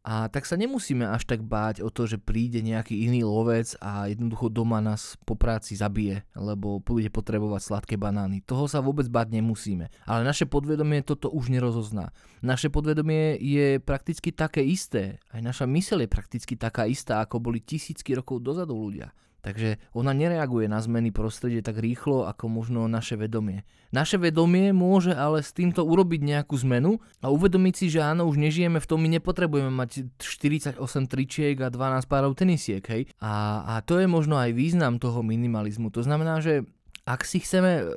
a 0.07 0.31
tak 0.31 0.47
sa 0.47 0.55
nemusíme 0.55 1.03
až 1.03 1.27
tak 1.27 1.43
báť 1.43 1.83
o 1.83 1.91
to, 1.91 2.07
že 2.07 2.15
príde 2.15 2.63
nejaký 2.63 2.95
iný 3.11 3.27
lovec 3.27 3.75
a 3.83 4.07
jednoducho 4.07 4.47
doma 4.47 4.79
nás 4.79 5.19
po 5.27 5.35
práci 5.35 5.75
zabije, 5.75 6.23
lebo 6.31 6.79
bude 6.79 7.11
potrebovať 7.11 7.67
sladké 7.67 7.99
banány. 7.99 8.39
Toho 8.39 8.71
sa 8.71 8.79
vôbec 8.79 9.03
báť 9.11 9.35
nemusíme. 9.35 9.91
Ale 10.07 10.23
naše 10.23 10.47
podvedomie 10.47 11.03
toto 11.03 11.27
už 11.27 11.51
nerozozná. 11.51 12.15
Naše 12.39 12.71
podvedomie 12.71 13.35
je 13.35 13.83
prakticky 13.83 14.31
také 14.31 14.63
isté. 14.63 15.19
Aj 15.27 15.43
naša 15.43 15.67
myseľ 15.67 16.07
je 16.07 16.15
prakticky 16.15 16.55
taká 16.55 16.87
istá, 16.87 17.19
ako 17.19 17.43
boli 17.43 17.59
tisícky 17.59 18.15
rokov 18.15 18.39
dozadu 18.39 18.79
ľudia. 18.79 19.11
Takže 19.41 19.77
ona 19.93 20.11
nereaguje 20.11 20.65
na 20.65 20.81
zmeny 20.81 21.13
prostredie 21.13 21.61
tak 21.61 21.77
rýchlo 21.77 22.25
ako 22.27 22.49
možno 22.49 22.89
naše 22.89 23.15
vedomie. 23.15 23.63
Naše 23.95 24.19
vedomie 24.19 24.75
môže 24.75 25.15
ale 25.15 25.39
s 25.45 25.55
týmto 25.55 25.87
urobiť 25.87 26.19
nejakú 26.19 26.57
zmenu 26.67 26.99
a 27.23 27.31
uvedomiť 27.31 27.73
si, 27.77 27.85
že 27.87 28.03
áno, 28.03 28.27
už 28.27 28.35
nežijeme 28.35 28.83
v 28.83 28.89
tom, 28.89 28.99
my 28.99 29.09
nepotrebujeme 29.15 29.71
mať 29.71 30.11
48 30.19 30.75
tričiek 31.07 31.55
a 31.63 31.71
12 31.71 32.11
párov 32.11 32.35
tenisiek, 32.35 32.83
hej. 32.83 33.07
A, 33.23 33.63
a 33.63 33.73
to 33.85 34.01
je 34.01 34.09
možno 34.09 34.35
aj 34.35 34.51
význam 34.51 34.99
toho 34.99 35.23
minimalizmu. 35.23 35.93
To 35.95 36.03
znamená, 36.03 36.43
že 36.43 36.67
ak 37.07 37.23
si 37.23 37.39
chceme 37.39 37.87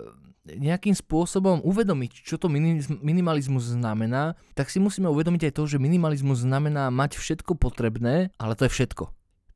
nejakým 0.46 0.96
spôsobom 0.96 1.60
uvedomiť, 1.62 2.24
čo 2.24 2.40
to 2.40 2.48
minimalizmus 3.02 3.76
znamená, 3.76 4.38
tak 4.56 4.72
si 4.72 4.80
musíme 4.80 5.06
uvedomiť 5.12 5.50
aj 5.50 5.56
to, 5.58 5.62
že 5.68 5.82
minimalizmus 5.82 6.42
znamená 6.42 6.88
mať 6.88 7.20
všetko 7.20 7.60
potrebné, 7.60 8.32
ale 8.40 8.56
to 8.56 8.66
je 8.66 8.72
všetko. 8.72 9.04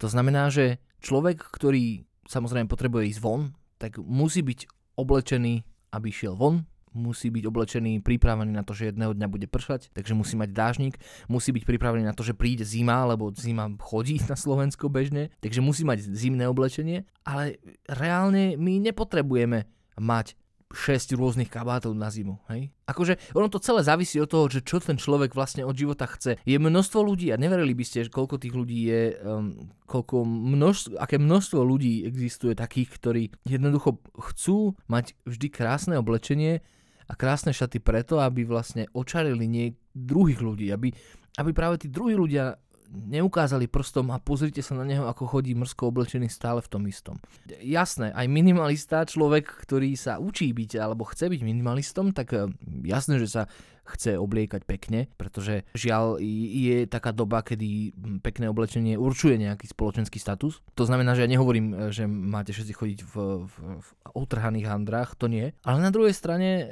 To 0.02 0.06
znamená, 0.10 0.52
že 0.52 0.82
človek, 1.04 1.36
ktorý 1.52 2.08
samozrejme 2.24 2.64
potrebuje 2.64 3.12
ísť 3.12 3.20
von, 3.20 3.52
tak 3.76 4.00
musí 4.00 4.40
byť 4.40 4.64
oblečený, 4.96 5.60
aby 5.92 6.08
šiel 6.08 6.32
von, 6.32 6.64
musí 6.94 7.28
byť 7.28 7.44
oblečený, 7.44 8.00
pripravený 8.00 8.54
na 8.54 8.62
to, 8.62 8.72
že 8.72 8.94
jedného 8.94 9.12
dňa 9.12 9.28
bude 9.28 9.50
pršať, 9.50 9.90
takže 9.92 10.14
musí 10.14 10.38
mať 10.38 10.54
dážnik, 10.54 10.94
musí 11.26 11.50
byť 11.50 11.66
pripravený 11.66 12.06
na 12.06 12.14
to, 12.14 12.22
že 12.22 12.38
príde 12.38 12.62
zima, 12.62 13.02
lebo 13.04 13.34
zima 13.34 13.66
chodí 13.82 14.22
na 14.30 14.38
Slovensko 14.38 14.86
bežne, 14.86 15.34
takže 15.42 15.60
musí 15.60 15.82
mať 15.82 16.06
zimné 16.14 16.46
oblečenie, 16.46 17.04
ale 17.26 17.58
reálne 17.90 18.54
my 18.54 18.78
nepotrebujeme 18.78 19.66
mať 19.98 20.38
6 20.74 21.14
rôznych 21.14 21.46
kabátov 21.46 21.94
na 21.94 22.10
zimu. 22.10 22.42
Hej? 22.50 22.74
Akože 22.84 23.16
ono 23.32 23.46
to 23.46 23.62
celé 23.62 23.86
závisí 23.86 24.18
od 24.18 24.28
toho, 24.28 24.50
že 24.50 24.66
čo 24.66 24.82
ten 24.82 24.98
človek 24.98 25.32
vlastne 25.32 25.62
od 25.62 25.72
života 25.72 26.10
chce. 26.10 26.42
Je 26.42 26.58
množstvo 26.58 27.00
ľudí 27.00 27.30
a 27.30 27.40
neverili 27.40 27.72
by 27.72 27.84
ste, 27.86 28.10
koľko 28.10 28.42
tých 28.42 28.52
ľudí 28.52 28.90
je, 28.90 29.02
um, 29.22 29.54
koľko 29.86 30.26
množstvo, 30.26 30.98
aké 30.98 31.16
množstvo 31.22 31.60
ľudí 31.62 32.02
existuje 32.04 32.58
takých, 32.58 32.88
ktorí 32.98 33.22
jednoducho 33.46 34.02
chcú 34.18 34.74
mať 34.90 35.14
vždy 35.24 35.46
krásne 35.48 35.94
oblečenie 35.94 36.60
a 37.06 37.12
krásne 37.14 37.54
šaty 37.54 37.78
preto, 37.78 38.18
aby 38.18 38.42
vlastne 38.42 38.90
očarili 38.90 39.46
nie 39.46 39.78
druhých 39.94 40.40
ľudí, 40.42 40.74
aby, 40.74 40.90
aby 41.38 41.50
práve 41.54 41.78
tí 41.80 41.88
druhí 41.92 42.18
ľudia 42.18 42.58
neukázali 42.94 43.66
prstom 43.66 44.14
a 44.14 44.22
pozrite 44.22 44.62
sa 44.62 44.78
na 44.78 44.86
neho, 44.86 45.10
ako 45.10 45.26
chodí 45.26 45.52
mrsko 45.58 45.90
oblečený 45.90 46.30
stále 46.30 46.62
v 46.62 46.70
tom 46.70 46.82
istom. 46.86 47.18
Jasné, 47.60 48.14
aj 48.14 48.26
minimalista, 48.30 49.02
človek, 49.02 49.50
ktorý 49.66 49.98
sa 49.98 50.22
učí 50.22 50.54
byť 50.54 50.78
alebo 50.78 51.02
chce 51.04 51.26
byť 51.26 51.40
minimalistom, 51.42 52.14
tak 52.14 52.32
eh, 52.32 52.46
jasné, 52.86 53.18
že 53.18 53.28
sa 53.28 53.42
chce 53.84 54.16
obliekať 54.16 54.64
pekne, 54.64 55.12
pretože 55.20 55.68
žiaľ 55.76 56.16
je 56.24 56.88
taká 56.88 57.12
doba, 57.12 57.44
kedy 57.44 57.92
pekné 58.24 58.48
oblečenie 58.48 58.96
určuje 58.96 59.36
nejaký 59.36 59.68
spoločenský 59.68 60.16
status. 60.16 60.64
To 60.72 60.88
znamená, 60.88 61.12
že 61.12 61.28
ja 61.28 61.32
nehovorím, 61.32 61.66
eh, 61.74 61.76
že 61.90 62.06
máte 62.08 62.54
všetci 62.54 62.72
chodiť 62.72 62.98
v, 63.04 63.14
v, 63.44 63.54
v 63.82 63.88
otrhaných 64.14 64.70
handrách, 64.70 65.18
to 65.18 65.26
nie. 65.28 65.52
Ale 65.66 65.82
na 65.84 65.92
druhej 65.92 66.14
strane, 66.16 66.48
eh, 66.48 66.66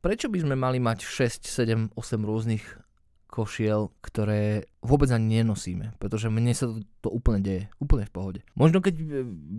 prečo 0.00 0.32
by 0.32 0.42
sme 0.42 0.56
mali 0.58 0.80
mať 0.82 1.04
6, 1.04 1.46
7, 1.46 1.94
8 1.94 2.24
rôznych 2.24 2.64
košiel, 3.28 3.92
ktoré 4.00 4.66
vôbec 4.78 5.10
ani 5.10 5.42
nenosíme, 5.42 5.98
pretože 5.98 6.30
mne 6.30 6.54
sa 6.54 6.70
to, 6.70 6.78
to 7.02 7.08
úplne 7.10 7.42
deje, 7.42 7.62
úplne 7.82 8.06
v 8.06 8.14
pohode. 8.14 8.40
Možno 8.54 8.78
keď 8.78 8.94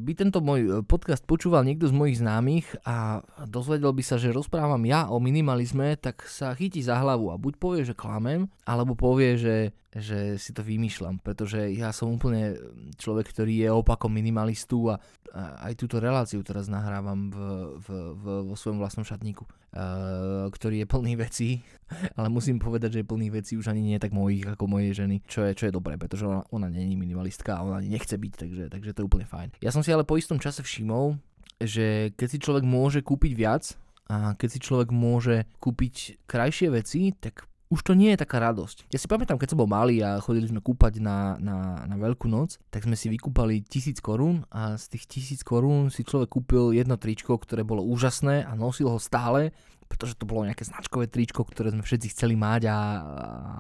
by 0.08 0.14
tento 0.16 0.40
môj 0.40 0.88
podcast 0.88 1.28
počúval 1.28 1.68
niekto 1.68 1.92
z 1.92 1.96
mojich 1.96 2.24
známych 2.24 2.80
a 2.88 3.20
dozvedel 3.44 3.92
by 3.92 4.04
sa, 4.04 4.16
že 4.16 4.32
rozprávam 4.32 4.80
ja 4.88 5.12
o 5.12 5.20
minimalizme, 5.20 6.00
tak 6.00 6.24
sa 6.24 6.56
chytí 6.56 6.80
za 6.80 6.96
hlavu 7.04 7.36
a 7.36 7.40
buď 7.42 7.54
povie, 7.60 7.82
že 7.84 7.98
klamem, 7.98 8.48
alebo 8.64 8.96
povie, 8.96 9.36
že, 9.36 9.58
že 9.90 10.38
si 10.38 10.54
to 10.54 10.62
vymýšľam, 10.62 11.20
pretože 11.20 11.74
ja 11.74 11.90
som 11.90 12.14
úplne 12.14 12.54
človek, 12.96 13.34
ktorý 13.34 13.66
je 13.66 13.70
opakom 13.74 14.14
minimalistu 14.14 14.94
a, 14.94 15.02
a 15.34 15.68
aj 15.68 15.74
túto 15.82 15.98
reláciu 15.98 16.46
teraz 16.46 16.70
nahrávam 16.70 17.34
v, 17.34 17.38
v, 17.82 17.88
v, 18.14 18.24
vo 18.46 18.56
svojom 18.56 18.78
vlastnom 18.78 19.02
šatníku, 19.02 19.50
uh, 19.50 20.46
ktorý 20.54 20.86
je 20.86 20.88
plný 20.88 21.14
vecí, 21.18 21.50
ale 22.18 22.30
musím 22.30 22.62
povedať, 22.62 22.94
že 22.94 23.00
je 23.02 23.10
plný 23.10 23.28
vecí 23.34 23.58
už 23.58 23.74
ani 23.74 23.82
nie 23.82 23.98
tak 23.98 24.14
mojich 24.14 24.46
ako 24.46 24.70
mojej 24.70 24.94
ženy 24.94 25.09
ženy, 25.10 25.26
čo 25.26 25.42
je, 25.50 25.52
čo 25.58 25.66
je 25.66 25.74
dobré, 25.74 25.98
pretože 25.98 26.30
ona, 26.30 26.46
ona 26.54 26.70
není 26.70 26.94
minimalistka 26.94 27.58
a 27.58 27.66
ona 27.66 27.82
nechce 27.82 28.14
byť, 28.14 28.34
takže, 28.38 28.64
takže 28.70 28.94
to 28.94 29.00
je 29.02 29.10
úplne 29.10 29.26
fajn. 29.26 29.58
Ja 29.66 29.74
som 29.74 29.82
si 29.82 29.90
ale 29.90 30.06
po 30.06 30.22
istom 30.22 30.38
čase 30.38 30.62
všimol, 30.62 31.18
že 31.58 32.14
keď 32.14 32.28
si 32.30 32.38
človek 32.38 32.64
môže 32.64 33.02
kúpiť 33.02 33.34
viac 33.34 33.74
a 34.06 34.38
keď 34.38 34.50
si 34.54 34.60
človek 34.62 34.94
môže 34.94 35.50
kúpiť 35.58 36.22
krajšie 36.30 36.70
veci, 36.70 37.10
tak 37.18 37.50
už 37.70 37.86
to 37.86 37.94
nie 37.94 38.10
je 38.18 38.22
taká 38.26 38.42
radosť. 38.42 38.90
Ja 38.90 38.98
si 38.98 39.06
pamätám, 39.06 39.38
keď 39.38 39.54
som 39.54 39.62
bol 39.62 39.70
malý 39.70 40.02
a 40.02 40.18
chodili 40.18 40.50
sme 40.50 40.58
kúpať 40.58 40.98
na, 40.98 41.38
na, 41.38 41.86
na 41.86 41.96
Veľkú 42.02 42.26
noc, 42.26 42.58
tak 42.74 42.90
sme 42.90 42.98
si 42.98 43.14
vykúpali 43.14 43.62
tisíc 43.62 44.02
korún 44.02 44.42
a 44.50 44.74
z 44.74 44.98
tých 44.98 45.06
tisíc 45.06 45.42
korún 45.46 45.94
si 45.94 46.02
človek 46.02 46.34
kúpil 46.34 46.74
jedno 46.74 46.98
tričko, 46.98 47.38
ktoré 47.38 47.62
bolo 47.62 47.86
úžasné 47.86 48.42
a 48.42 48.58
nosil 48.58 48.90
ho 48.90 48.98
stále, 48.98 49.54
pretože 49.86 50.18
to 50.18 50.26
bolo 50.26 50.50
nejaké 50.50 50.66
značkové 50.66 51.14
tričko, 51.14 51.46
ktoré 51.46 51.70
sme 51.70 51.86
všetci 51.86 52.14
chceli 52.18 52.34
mať 52.34 52.70
a, 52.70 52.74
a 52.74 52.78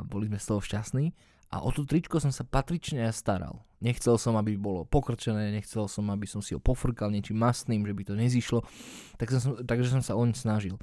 boli 0.09 0.25
sme 0.25 0.41
z 0.41 0.45
toho 0.45 0.61
šťastní. 0.61 1.13
A 1.49 1.65
o 1.65 1.73
to 1.73 1.81
tričko 1.81 2.21
som 2.21 2.29
sa 2.29 2.45
patrične 2.45 3.09
staral. 3.09 3.65
Nechcel 3.79 4.19
som, 4.19 4.35
aby 4.35 4.59
bolo 4.59 4.83
pokrčené, 4.83 5.55
nechcel 5.55 5.87
som, 5.87 6.05
aby 6.11 6.27
som 6.27 6.43
si 6.43 6.51
ho 6.51 6.59
pofrkal 6.59 7.09
niečím 7.09 7.39
masným, 7.39 7.87
že 7.87 7.95
by 7.95 8.03
to 8.05 8.13
nezišlo, 8.13 8.59
tak 9.15 9.31
som, 9.31 9.55
takže 9.63 9.87
som 9.87 10.03
sa 10.03 10.19
oň 10.19 10.35
snažil. 10.35 10.75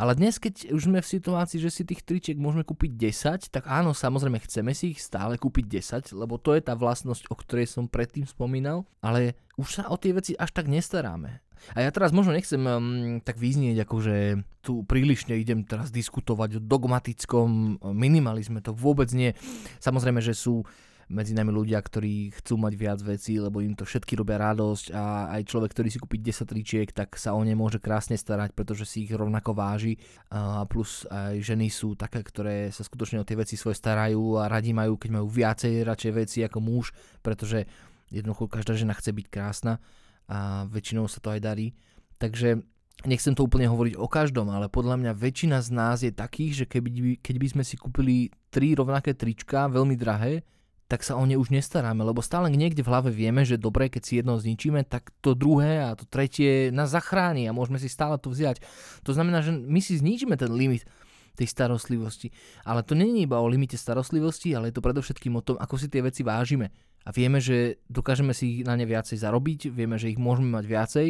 Ale 0.00 0.16
dnes, 0.16 0.40
keď 0.40 0.72
už 0.72 0.88
sme 0.88 1.04
v 1.04 1.12
situácii, 1.12 1.60
že 1.60 1.70
si 1.70 1.82
tých 1.84 2.02
tričiek 2.02 2.40
môžeme 2.40 2.64
kúpiť 2.64 2.96
10, 2.96 3.52
tak 3.52 3.68
áno, 3.68 3.92
samozrejme 3.92 4.40
chceme 4.42 4.72
si 4.72 4.96
ich 4.96 5.04
stále 5.04 5.36
kúpiť 5.36 6.10
10, 6.10 6.16
lebo 6.16 6.40
to 6.40 6.56
je 6.56 6.64
tá 6.64 6.72
vlastnosť, 6.72 7.28
o 7.28 7.36
ktorej 7.36 7.68
som 7.68 7.84
predtým 7.84 8.24
spomínal, 8.24 8.88
ale 9.04 9.36
už 9.60 9.82
sa 9.82 9.84
o 9.92 10.00
tie 10.00 10.16
veci 10.16 10.32
až 10.34 10.56
tak 10.56 10.72
nestaráme. 10.72 11.44
A 11.74 11.84
ja 11.84 11.90
teraz 11.90 12.10
možno 12.14 12.34
nechcem 12.34 12.60
um, 12.60 13.18
tak 13.22 13.36
vyznieť, 13.36 13.86
ako 13.86 13.96
že 14.02 14.16
tu 14.62 14.84
prílišne 14.84 15.36
idem 15.38 15.64
teraz 15.64 15.88
diskutovať 15.88 16.58
o 16.58 16.64
dogmatickom 16.64 17.80
minimalizme, 17.94 18.60
to 18.60 18.76
vôbec 18.76 19.08
nie. 19.16 19.32
Samozrejme, 19.80 20.20
že 20.20 20.36
sú 20.36 20.66
medzi 21.08 21.32
nami 21.32 21.48
ľudia, 21.48 21.80
ktorí 21.80 22.36
chcú 22.40 22.60
mať 22.60 22.72
viac 22.76 23.00
vecí, 23.00 23.40
lebo 23.40 23.64
im 23.64 23.72
to 23.72 23.88
všetky 23.88 24.12
robia 24.12 24.36
radosť 24.36 24.92
a 24.92 25.32
aj 25.40 25.42
človek, 25.48 25.72
ktorý 25.72 25.88
si 25.88 25.98
kúpi 25.98 26.20
10 26.20 26.44
tričiek, 26.44 26.88
tak 26.92 27.16
sa 27.16 27.32
o 27.32 27.40
ne 27.40 27.56
môže 27.56 27.80
krásne 27.80 28.20
starať, 28.20 28.52
pretože 28.52 28.84
si 28.84 29.08
ich 29.08 29.12
rovnako 29.16 29.56
váži 29.56 29.96
a 30.28 30.68
plus 30.68 31.08
aj 31.08 31.40
ženy 31.40 31.72
sú 31.72 31.96
také, 31.96 32.20
ktoré 32.20 32.68
sa 32.68 32.84
skutočne 32.84 33.24
o 33.24 33.26
tie 33.26 33.40
veci 33.40 33.56
svoje 33.56 33.80
starajú 33.80 34.36
a 34.36 34.52
radi 34.52 34.76
majú, 34.76 35.00
keď 35.00 35.10
majú 35.16 35.26
viacej 35.32 35.80
radšej 35.88 36.12
veci 36.12 36.38
ako 36.44 36.58
muž, 36.60 36.92
pretože 37.24 37.64
jednoducho 38.12 38.52
každá 38.52 38.76
žena 38.76 38.92
chce 38.92 39.16
byť 39.16 39.26
krásna 39.32 39.80
a 40.28 40.68
väčšinou 40.68 41.08
sa 41.08 41.18
to 41.18 41.32
aj 41.32 41.40
darí. 41.40 41.72
Takže 42.20 42.60
nechcem 43.08 43.32
to 43.32 43.46
úplne 43.46 43.70
hovoriť 43.70 43.94
o 43.96 44.06
každom, 44.10 44.52
ale 44.52 44.68
podľa 44.68 45.00
mňa 45.00 45.12
väčšina 45.16 45.58
z 45.64 45.68
nás 45.72 45.98
je 46.04 46.12
takých, 46.12 46.64
že 46.64 46.64
keby, 46.68 47.18
keď 47.24 47.36
by 47.40 47.46
sme 47.56 47.62
si 47.64 47.74
kúpili 47.80 48.28
tri 48.52 48.76
rovnaké 48.76 49.16
trička, 49.16 49.70
veľmi 49.70 49.96
drahé, 49.96 50.42
tak 50.88 51.04
sa 51.04 51.20
o 51.20 51.24
ne 51.28 51.36
už 51.36 51.52
nestaráme, 51.52 52.00
lebo 52.00 52.24
stále 52.24 52.48
niekde 52.48 52.80
v 52.80 52.88
hlave 52.88 53.12
vieme, 53.12 53.44
že 53.44 53.60
dobre, 53.60 53.92
keď 53.92 54.02
si 54.08 54.12
jedno 54.24 54.40
zničíme, 54.40 54.88
tak 54.88 55.12
to 55.20 55.36
druhé 55.36 55.84
a 55.84 55.92
to 55.92 56.08
tretie 56.08 56.72
nás 56.72 56.96
zachráni 56.96 57.44
a 57.44 57.52
môžeme 57.52 57.76
si 57.76 57.92
stále 57.92 58.16
to 58.16 58.32
vziať. 58.32 58.64
To 59.04 59.12
znamená, 59.12 59.44
že 59.44 59.52
my 59.52 59.84
si 59.84 60.00
zničíme 60.00 60.32
ten 60.40 60.48
limit 60.48 60.88
tej 61.36 61.44
starostlivosti. 61.44 62.32
Ale 62.64 62.80
to 62.82 62.96
není 62.96 63.28
iba 63.28 63.36
o 63.36 63.46
limite 63.46 63.76
starostlivosti, 63.76 64.56
ale 64.56 64.72
je 64.72 64.80
to 64.80 64.82
predovšetkým 64.82 65.36
o 65.36 65.44
tom, 65.44 65.56
ako 65.60 65.76
si 65.76 65.92
tie 65.92 66.00
veci 66.00 66.24
vážime 66.24 66.72
a 67.04 67.10
vieme, 67.14 67.38
že 67.38 67.80
dokážeme 67.86 68.32
si 68.34 68.60
ich 68.60 68.62
na 68.66 68.74
ne 68.74 68.84
viacej 68.84 69.18
zarobiť, 69.20 69.70
vieme, 69.70 69.96
že 69.96 70.10
ich 70.10 70.20
môžeme 70.20 70.52
mať 70.52 70.64
viacej, 70.66 71.06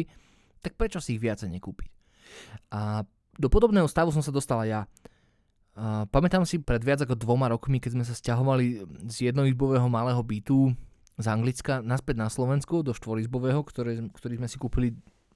tak 0.59 0.75
prečo 0.75 0.99
si 0.99 1.15
ich 1.15 1.23
viacej 1.23 1.49
nekúpiť? 1.49 1.89
A 2.73 3.03
do 3.39 3.47
podobného 3.47 3.87
stavu 3.87 4.11
som 4.11 4.19
sa 4.19 4.35
dostala 4.35 4.67
ja. 4.67 4.81
A 5.79 6.03
pamätám 6.11 6.43
si 6.43 6.59
pred 6.59 6.83
viac 6.83 6.99
ako 6.99 7.15
dvoma 7.15 7.47
rokmi, 7.47 7.79
keď 7.79 7.95
sme 7.95 8.03
sa 8.03 8.11
stiahovali 8.11 8.83
z 9.07 9.31
jednoizbového 9.31 9.87
malého 9.87 10.19
bytu 10.19 10.75
z 11.19 11.25
Anglicka 11.27 11.79
naspäť 11.83 12.15
na 12.19 12.27
Slovensko 12.27 12.83
do 12.83 12.91
štvorizbového, 12.91 13.63
ktoré, 13.63 13.99
ktorý 14.11 14.39
sme 14.39 14.47
si 14.51 14.57
kúpili 14.59 14.87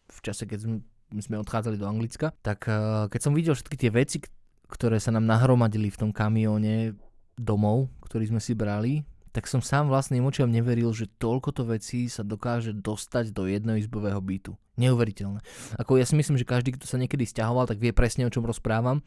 v 0.08 0.20
čase, 0.20 0.44
keď 0.48 0.60
sme, 0.68 0.76
sme 1.20 1.40
odchádzali 1.40 1.80
do 1.80 1.88
Anglicka, 1.88 2.36
tak 2.44 2.68
keď 3.08 3.20
som 3.24 3.36
videl 3.36 3.56
všetky 3.56 3.76
tie 3.80 3.92
veci, 3.92 4.20
ktoré 4.68 5.00
sa 5.00 5.12
nám 5.16 5.28
nahromadili 5.28 5.92
v 5.92 6.00
tom 6.08 6.12
kamióne 6.12 6.96
domov, 7.40 7.92
ktorý 8.04 8.36
sme 8.36 8.42
si 8.44 8.52
brali, 8.56 9.04
tak 9.34 9.50
som 9.50 9.66
sám 9.66 9.90
vlastným 9.90 10.22
očiam 10.30 10.46
neveril, 10.46 10.94
že 10.94 11.10
toľko 11.18 11.50
to 11.58 11.64
vecí 11.66 12.06
sa 12.06 12.22
dokáže 12.22 12.78
dostať 12.78 13.34
do 13.34 13.50
jednoizbového 13.50 14.22
bytu. 14.22 14.54
Neuveriteľné. 14.78 15.42
Ako 15.82 15.98
ja 15.98 16.06
si 16.06 16.14
myslím, 16.14 16.38
že 16.38 16.46
každý, 16.46 16.78
kto 16.78 16.86
sa 16.86 17.02
niekedy 17.02 17.26
stiahoval, 17.26 17.66
tak 17.66 17.82
vie 17.82 17.90
presne, 17.90 18.30
o 18.30 18.34
čom 18.34 18.46
rozprávam. 18.46 19.02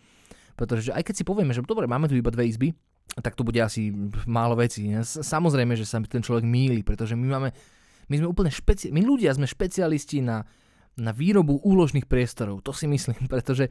Pretože 0.58 0.90
aj 0.90 1.06
keď 1.06 1.14
si 1.14 1.24
povieme, 1.24 1.54
že 1.54 1.62
dobre, 1.62 1.86
máme 1.86 2.10
tu 2.10 2.18
iba 2.18 2.34
dve 2.34 2.50
izby, 2.50 2.74
tak 3.22 3.38
to 3.38 3.46
bude 3.46 3.62
asi 3.62 3.94
málo 4.26 4.58
vecí. 4.58 4.90
Samozrejme, 5.06 5.78
že 5.78 5.86
sa 5.86 6.02
ten 6.02 6.26
človek 6.26 6.42
míli, 6.42 6.82
pretože 6.82 7.14
my 7.14 7.26
máme, 7.30 7.48
my 8.10 8.14
sme 8.18 8.26
úplne 8.26 8.50
špeci- 8.50 8.90
my 8.90 9.06
ľudia 9.06 9.30
sme 9.30 9.46
špecialisti 9.46 10.26
na, 10.26 10.42
na 10.98 11.14
výrobu 11.14 11.62
úložných 11.62 12.10
priestorov. 12.10 12.66
To 12.66 12.74
si 12.74 12.90
myslím, 12.90 13.28
pretože 13.32 13.70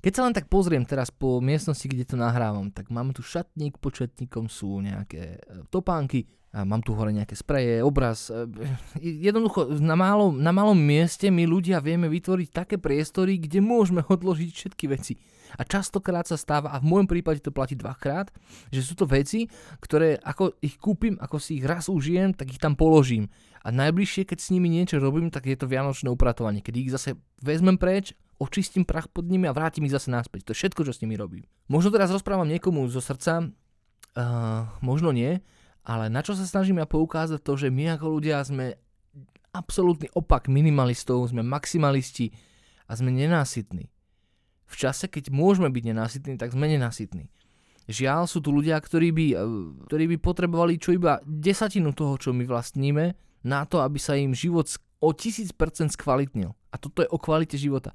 keď 0.00 0.12
sa 0.12 0.24
len 0.28 0.34
tak 0.36 0.46
pozriem 0.46 0.84
teraz 0.84 1.08
po 1.08 1.40
miestnosti, 1.40 1.88
kde 1.88 2.04
to 2.04 2.16
nahrávam, 2.20 2.68
tak 2.70 2.92
máme 2.92 3.16
tu 3.16 3.24
šatník, 3.24 3.80
pod 3.80 3.96
šatníkom 3.96 4.46
sú 4.46 4.80
nejaké 4.84 5.40
e, 5.40 5.66
topánky, 5.72 6.28
a 6.56 6.64
mám 6.64 6.80
tu 6.80 6.96
hore 6.96 7.12
nejaké 7.12 7.36
spreje, 7.36 7.84
obraz. 7.84 8.32
E, 8.32 8.48
jednoducho 8.96 9.76
na 9.76 9.92
malom, 9.92 10.40
na 10.40 10.56
malom 10.56 10.78
mieste 10.78 11.28
my 11.28 11.44
ľudia 11.44 11.84
vieme 11.84 12.08
vytvoriť 12.08 12.48
také 12.48 12.76
priestory, 12.80 13.36
kde 13.36 13.60
môžeme 13.60 14.00
odložiť 14.00 14.50
všetky 14.56 14.84
veci. 14.88 15.20
A 15.60 15.68
častokrát 15.68 16.24
sa 16.24 16.40
stáva, 16.40 16.72
a 16.72 16.80
v 16.80 16.88
môjom 16.88 17.06
prípade 17.12 17.44
to 17.44 17.52
platí 17.52 17.76
dvakrát, 17.76 18.32
že 18.72 18.80
sú 18.80 18.96
to 18.96 19.04
veci, 19.04 19.46
ktoré 19.84 20.16
ako 20.16 20.56
ich 20.64 20.80
kúpim, 20.80 21.20
ako 21.20 21.36
si 21.36 21.60
ich 21.60 21.64
raz 21.68 21.92
užijem, 21.92 22.32
tak 22.32 22.48
ich 22.48 22.58
tam 22.58 22.72
položím. 22.72 23.28
A 23.60 23.68
najbližšie, 23.68 24.24
keď 24.24 24.38
s 24.40 24.50
nimi 24.50 24.72
niečo 24.72 24.96
robím, 24.96 25.28
tak 25.28 25.44
je 25.44 25.60
to 25.60 25.68
vianočné 25.68 26.08
upratovanie, 26.08 26.64
keď 26.64 26.74
ich 26.80 26.90
zase 26.90 27.20
vezmem 27.44 27.76
preč 27.76 28.16
očistím 28.36 28.84
prach 28.84 29.08
pod 29.08 29.24
nimi 29.28 29.48
a 29.48 29.56
vrátim 29.56 29.84
ich 29.88 29.94
zase 29.94 30.12
naspäť. 30.12 30.48
To 30.48 30.52
je 30.52 30.60
všetko, 30.64 30.80
čo 30.84 30.92
s 30.92 31.00
nimi 31.00 31.16
robím. 31.16 31.44
Možno 31.72 31.92
teraz 31.92 32.12
rozprávam 32.12 32.48
niekomu 32.48 32.84
zo 32.92 33.00
srdca, 33.00 33.48
uh, 33.48 34.68
možno 34.84 35.12
nie, 35.12 35.40
ale 35.86 36.10
na 36.10 36.20
čo 36.20 36.34
sa 36.34 36.44
snažím 36.44 36.82
ja 36.82 36.86
poukázať 36.88 37.40
to, 37.40 37.52
že 37.56 37.68
my 37.72 37.96
ako 37.96 38.06
ľudia 38.18 38.42
sme 38.42 38.76
absolútny 39.56 40.12
opak 40.12 40.52
minimalistov, 40.52 41.24
sme 41.32 41.40
maximalisti 41.40 42.34
a 42.86 42.92
sme 42.92 43.08
nenásytní. 43.14 43.88
v 44.66 44.74
čase, 44.74 45.06
keď 45.06 45.30
môžeme 45.30 45.70
byť 45.70 45.94
nenasytní, 45.94 46.34
tak 46.42 46.50
sme 46.50 46.66
nenasytní. 46.66 47.30
Žiaľ, 47.86 48.26
sú 48.26 48.42
tu 48.42 48.50
ľudia, 48.50 48.74
ktorí 48.82 49.14
by, 49.14 49.26
e, 49.30 49.36
ktorí 49.86 50.04
by 50.10 50.16
potrebovali 50.18 50.74
čo 50.74 50.90
iba 50.90 51.22
desatinu 51.22 51.94
toho, 51.94 52.18
čo 52.18 52.34
my 52.34 52.42
vlastníme, 52.42 53.14
na 53.46 53.62
to, 53.62 53.78
aby 53.78 53.94
sa 54.02 54.18
im 54.18 54.34
život 54.34 54.66
o 54.98 55.14
1000% 55.14 55.94
skvalitnil. 55.94 56.50
A 56.74 56.82
toto 56.82 57.06
je 57.06 57.08
o 57.14 57.18
kvalite 57.22 57.54
života. 57.54 57.94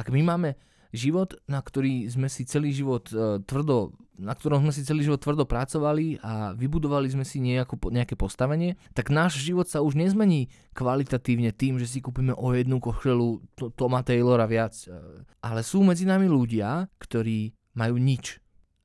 Ak 0.00 0.08
my 0.08 0.24
máme 0.24 0.56
život, 0.96 1.36
na 1.44 1.60
ktorý 1.60 2.08
sme 2.08 2.32
si 2.32 2.48
celý 2.48 2.72
život 2.72 3.12
e, 3.12 3.44
tvrdo, 3.44 3.92
na 4.16 4.32
ktorom 4.32 4.64
sme 4.64 4.72
si 4.72 4.80
celý 4.80 5.04
život 5.04 5.20
tvrdo 5.20 5.44
pracovali 5.44 6.24
a 6.24 6.56
vybudovali 6.56 7.12
sme 7.12 7.28
si 7.28 7.44
nejakú, 7.44 7.76
nejaké 7.92 8.16
postavenie, 8.16 8.80
tak 8.96 9.12
náš 9.12 9.36
život 9.44 9.68
sa 9.68 9.84
už 9.84 10.00
nezmení 10.00 10.48
kvalitatívne 10.72 11.52
tým, 11.52 11.76
že 11.76 11.84
si 11.84 12.00
kúpime 12.00 12.32
o 12.32 12.48
jednu 12.56 12.80
košelu 12.80 13.44
Toma 13.76 14.00
Taylora 14.00 14.48
viac. 14.48 14.72
E, 14.88 14.96
ale 15.44 15.60
sú 15.60 15.84
medzi 15.84 16.08
nami 16.08 16.24
ľudia, 16.24 16.88
ktorí 16.96 17.52
majú 17.76 18.00
nič 18.00 18.40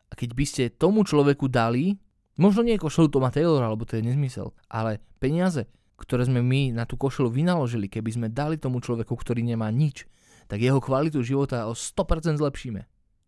a 0.10 0.14
keď 0.14 0.30
by 0.32 0.46
ste 0.46 0.64
tomu 0.72 1.04
človeku 1.04 1.52
dali, 1.52 1.98
možno 2.38 2.64
nie 2.64 2.80
košelu 2.80 3.12
Toma 3.12 3.34
Taylora, 3.36 3.68
alebo 3.68 3.84
to 3.84 3.98
je 3.98 4.08
nezmysel, 4.08 4.54
ale 4.70 5.02
peniaze, 5.20 5.68
ktoré 6.00 6.24
sme 6.24 6.40
my 6.40 6.76
na 6.76 6.88
tú 6.88 7.00
košelu 7.00 7.28
vynaložili, 7.32 7.92
keby 7.92 8.10
sme 8.16 8.28
dali 8.32 8.56
tomu 8.56 8.80
človeku, 8.80 9.12
ktorý 9.12 9.44
nemá 9.44 9.68
nič, 9.72 10.08
tak 10.46 10.62
jeho 10.62 10.78
kvalitu 10.82 11.22
života 11.26 11.66
o 11.66 11.74
100% 11.74 12.38
zlepšíme. 12.38 12.82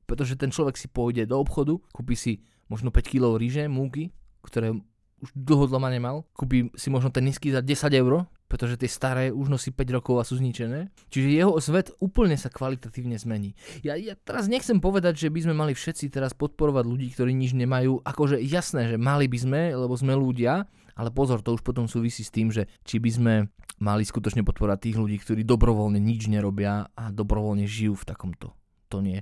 Pretože 0.07 0.39
ten 0.39 0.53
človek 0.53 0.79
si 0.79 0.87
pôjde 0.87 1.27
do 1.27 1.35
obchodu, 1.41 1.75
kúpi 1.91 2.15
si 2.15 2.33
možno 2.71 2.93
5 2.93 3.03
kg 3.03 3.35
ríže, 3.35 3.67
múky, 3.67 4.15
ktoré 4.43 4.71
už 5.17 5.29
dlho 5.33 5.65
dloma 5.65 5.89
nemal, 5.89 6.29
kúpi 6.37 6.69
si 6.77 6.93
možno 6.93 7.09
ten 7.09 7.25
nízky 7.25 7.49
za 7.49 7.65
10 7.65 7.89
eur, 7.97 8.29
pretože 8.47 8.79
tie 8.79 8.87
staré 8.87 9.33
už 9.33 9.51
nosí 9.51 9.75
5 9.75 9.97
rokov 9.99 10.15
a 10.21 10.23
sú 10.23 10.39
zničené. 10.39 10.93
Čiže 11.11 11.27
jeho 11.27 11.57
svet 11.59 11.91
úplne 11.99 12.39
sa 12.39 12.47
kvalitatívne 12.47 13.19
zmení. 13.19 13.57
Ja, 13.83 13.99
ja 13.99 14.15
teraz 14.15 14.47
nechcem 14.47 14.79
povedať, 14.79 15.27
že 15.27 15.33
by 15.33 15.49
sme 15.49 15.55
mali 15.57 15.73
všetci 15.75 16.07
teraz 16.13 16.31
podporovať 16.31 16.85
ľudí, 16.87 17.11
ktorí 17.11 17.35
nič 17.35 17.51
nemajú. 17.57 18.05
Akože 18.07 18.39
jasné, 18.39 18.95
že 18.95 18.97
mali 19.01 19.27
by 19.27 19.37
sme, 19.41 19.61
lebo 19.75 19.91
sme 19.99 20.15
ľudia, 20.15 20.63
ale 20.97 21.13
pozor, 21.13 21.45
to 21.45 21.53
už 21.53 21.61
potom 21.61 21.85
súvisí 21.85 22.25
s 22.25 22.33
tým, 22.33 22.49
že 22.49 22.65
či 22.81 22.97
by 22.97 23.09
sme 23.13 23.33
mali 23.77 24.01
skutočne 24.01 24.41
podporovať 24.41 24.89
tých 24.89 24.97
ľudí, 24.97 25.17
ktorí 25.21 25.45
dobrovoľne 25.45 26.01
nič 26.01 26.25
nerobia 26.27 26.89
a 26.97 27.13
dobrovoľne 27.13 27.69
žijú 27.69 27.93
v 27.93 28.07
takomto. 28.09 28.57
To 28.89 29.05
nie. 29.05 29.21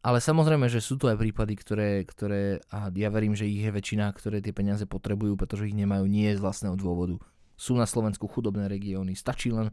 Ale 0.00 0.16
samozrejme, 0.24 0.64
že 0.72 0.80
sú 0.80 0.96
to 0.96 1.12
aj 1.12 1.20
prípady, 1.20 1.60
ktoré, 1.60 2.08
ktoré 2.08 2.64
a 2.72 2.88
ja 2.88 3.12
verím, 3.12 3.36
že 3.36 3.44
ich 3.44 3.60
je 3.60 3.68
väčšina, 3.68 4.08
ktoré 4.16 4.40
tie 4.40 4.56
peniaze 4.56 4.88
potrebujú, 4.88 5.36
pretože 5.36 5.68
ich 5.68 5.76
nemajú 5.76 6.08
nie 6.08 6.32
z 6.32 6.40
vlastného 6.40 6.72
dôvodu 6.80 7.20
sú 7.60 7.76
na 7.76 7.84
Slovensku 7.84 8.24
chudobné 8.24 8.72
regióny. 8.72 9.12
Stačí 9.12 9.52
len, 9.52 9.68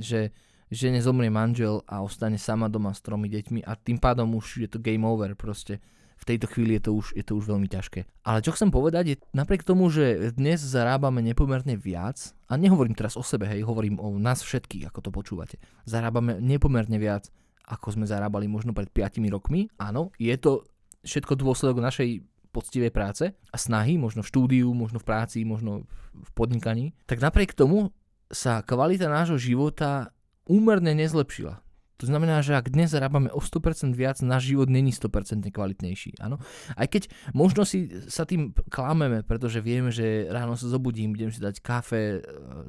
že 0.00 0.32
žene 0.72 1.04
zomrie 1.04 1.28
manžel 1.28 1.84
a 1.84 2.00
ostane 2.00 2.40
sama 2.40 2.72
doma 2.72 2.96
s 2.96 3.04
tromi 3.04 3.28
deťmi 3.28 3.60
a 3.68 3.76
tým 3.76 4.00
pádom 4.00 4.32
už 4.40 4.64
je 4.64 4.68
to 4.72 4.80
game 4.80 5.04
over 5.04 5.36
proste. 5.36 5.84
V 6.20 6.28
tejto 6.28 6.52
chvíli 6.52 6.76
je 6.76 6.84
to 6.84 6.92
už, 6.92 7.16
je 7.16 7.24
to 7.24 7.32
už 7.32 7.48
veľmi 7.48 7.64
ťažké. 7.64 8.04
Ale 8.28 8.44
čo 8.44 8.52
chcem 8.52 8.68
povedať 8.68 9.04
je, 9.08 9.16
napriek 9.32 9.64
tomu, 9.64 9.88
že 9.88 10.36
dnes 10.36 10.60
zarábame 10.60 11.24
nepomerne 11.24 11.80
viac, 11.80 12.36
a 12.44 12.60
nehovorím 12.60 12.92
teraz 12.92 13.16
o 13.16 13.24
sebe, 13.24 13.48
hej, 13.48 13.64
hovorím 13.64 13.96
o 13.96 14.12
nás 14.20 14.44
všetkých, 14.44 14.92
ako 14.92 15.00
to 15.00 15.10
počúvate, 15.10 15.56
zarábame 15.88 16.36
nepomerne 16.36 17.00
viac, 17.00 17.32
ako 17.64 17.96
sme 17.96 18.04
zarábali 18.04 18.50
možno 18.50 18.76
pred 18.76 18.90
5 18.90 19.22
rokmi. 19.30 19.70
Áno, 19.78 20.10
je 20.18 20.34
to 20.36 20.66
všetko 21.06 21.38
dôsledok 21.38 21.80
našej 21.80 22.20
poctivej 22.50 22.90
práce 22.90 23.30
a 23.30 23.56
snahy, 23.56 23.94
možno 23.96 24.26
v 24.26 24.30
štúdiu, 24.34 24.68
možno 24.74 24.98
v 24.98 25.06
práci, 25.06 25.46
možno 25.46 25.86
v 26.12 26.30
podnikaní, 26.34 26.92
tak 27.06 27.22
napriek 27.22 27.54
tomu 27.54 27.94
sa 28.26 28.60
kvalita 28.66 29.06
nášho 29.06 29.38
života 29.38 30.10
úmerne 30.50 30.98
nezlepšila. 30.98 31.62
To 32.00 32.08
znamená, 32.08 32.40
že 32.40 32.56
ak 32.56 32.72
dnes 32.72 32.96
zarábame 32.96 33.28
o 33.28 33.44
100% 33.44 33.92
viac, 33.92 34.24
náš 34.24 34.48
život 34.48 34.72
není 34.72 34.88
100% 34.88 35.44
kvalitnejší. 35.52 36.16
Áno? 36.24 36.40
Aj 36.72 36.88
keď 36.88 37.12
možno 37.36 37.68
si 37.68 37.92
sa 38.08 38.24
tým 38.24 38.56
klameme, 38.72 39.20
pretože 39.20 39.60
vieme, 39.60 39.92
že 39.92 40.24
ráno 40.32 40.56
sa 40.56 40.72
zobudím, 40.72 41.12
budem 41.12 41.28
si 41.28 41.44
dať 41.44 41.60
kafe 41.60 42.18
e, 42.18 42.20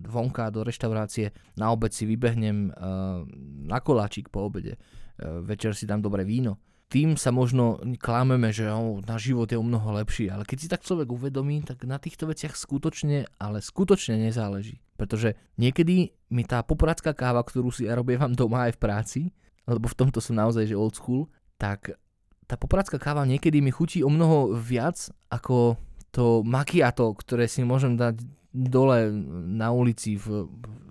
vonka 0.04 0.52
do 0.52 0.68
reštaurácie, 0.68 1.32
na 1.56 1.72
obed 1.72 1.96
si 1.96 2.04
vybehnem 2.04 2.72
uh, 2.72 3.24
na 3.68 3.80
koláčik 3.80 4.28
po 4.28 4.48
obede, 4.48 4.76
uh, 4.76 5.40
večer 5.44 5.72
si 5.72 5.88
dám 5.88 6.04
dobré 6.04 6.28
víno 6.28 6.60
tým 6.92 7.16
sa 7.16 7.32
možno 7.32 7.80
klameme, 8.04 8.52
že 8.52 8.68
oh, 8.68 9.00
náš 9.00 9.32
život 9.32 9.48
je 9.48 9.56
o 9.56 9.64
mnoho 9.64 9.96
lepší, 10.04 10.28
ale 10.28 10.44
keď 10.44 10.58
si 10.60 10.68
tak 10.68 10.84
človek 10.84 11.08
uvedomí, 11.08 11.64
tak 11.64 11.88
na 11.88 11.96
týchto 11.96 12.28
veciach 12.28 12.52
skutočne, 12.52 13.32
ale 13.40 13.64
skutočne 13.64 14.20
nezáleží. 14.20 14.84
Pretože 15.00 15.40
niekedy 15.56 16.12
mi 16.36 16.44
tá 16.44 16.60
poporadská 16.68 17.16
káva, 17.16 17.48
ktorú 17.48 17.72
si 17.72 17.88
ja 17.88 17.96
robievam 17.96 18.36
doma 18.36 18.68
aj 18.68 18.76
v 18.76 18.82
práci, 18.84 19.22
lebo 19.64 19.88
v 19.88 19.98
tomto 19.98 20.20
som 20.20 20.36
naozaj 20.36 20.68
že 20.68 20.76
old 20.76 21.00
school, 21.00 21.32
tak 21.56 21.96
tá 22.44 22.60
poporadská 22.60 23.00
káva 23.00 23.24
niekedy 23.24 23.64
mi 23.64 23.72
chutí 23.72 24.04
o 24.04 24.12
mnoho 24.12 24.52
viac 24.60 25.08
ako 25.32 25.80
to 26.12 26.44
macchiato, 26.44 27.16
ktoré 27.16 27.48
si 27.48 27.64
môžem 27.64 27.96
dať 27.96 28.20
dole 28.52 29.08
na 29.48 29.72
ulici 29.72 30.20
v 30.20 30.44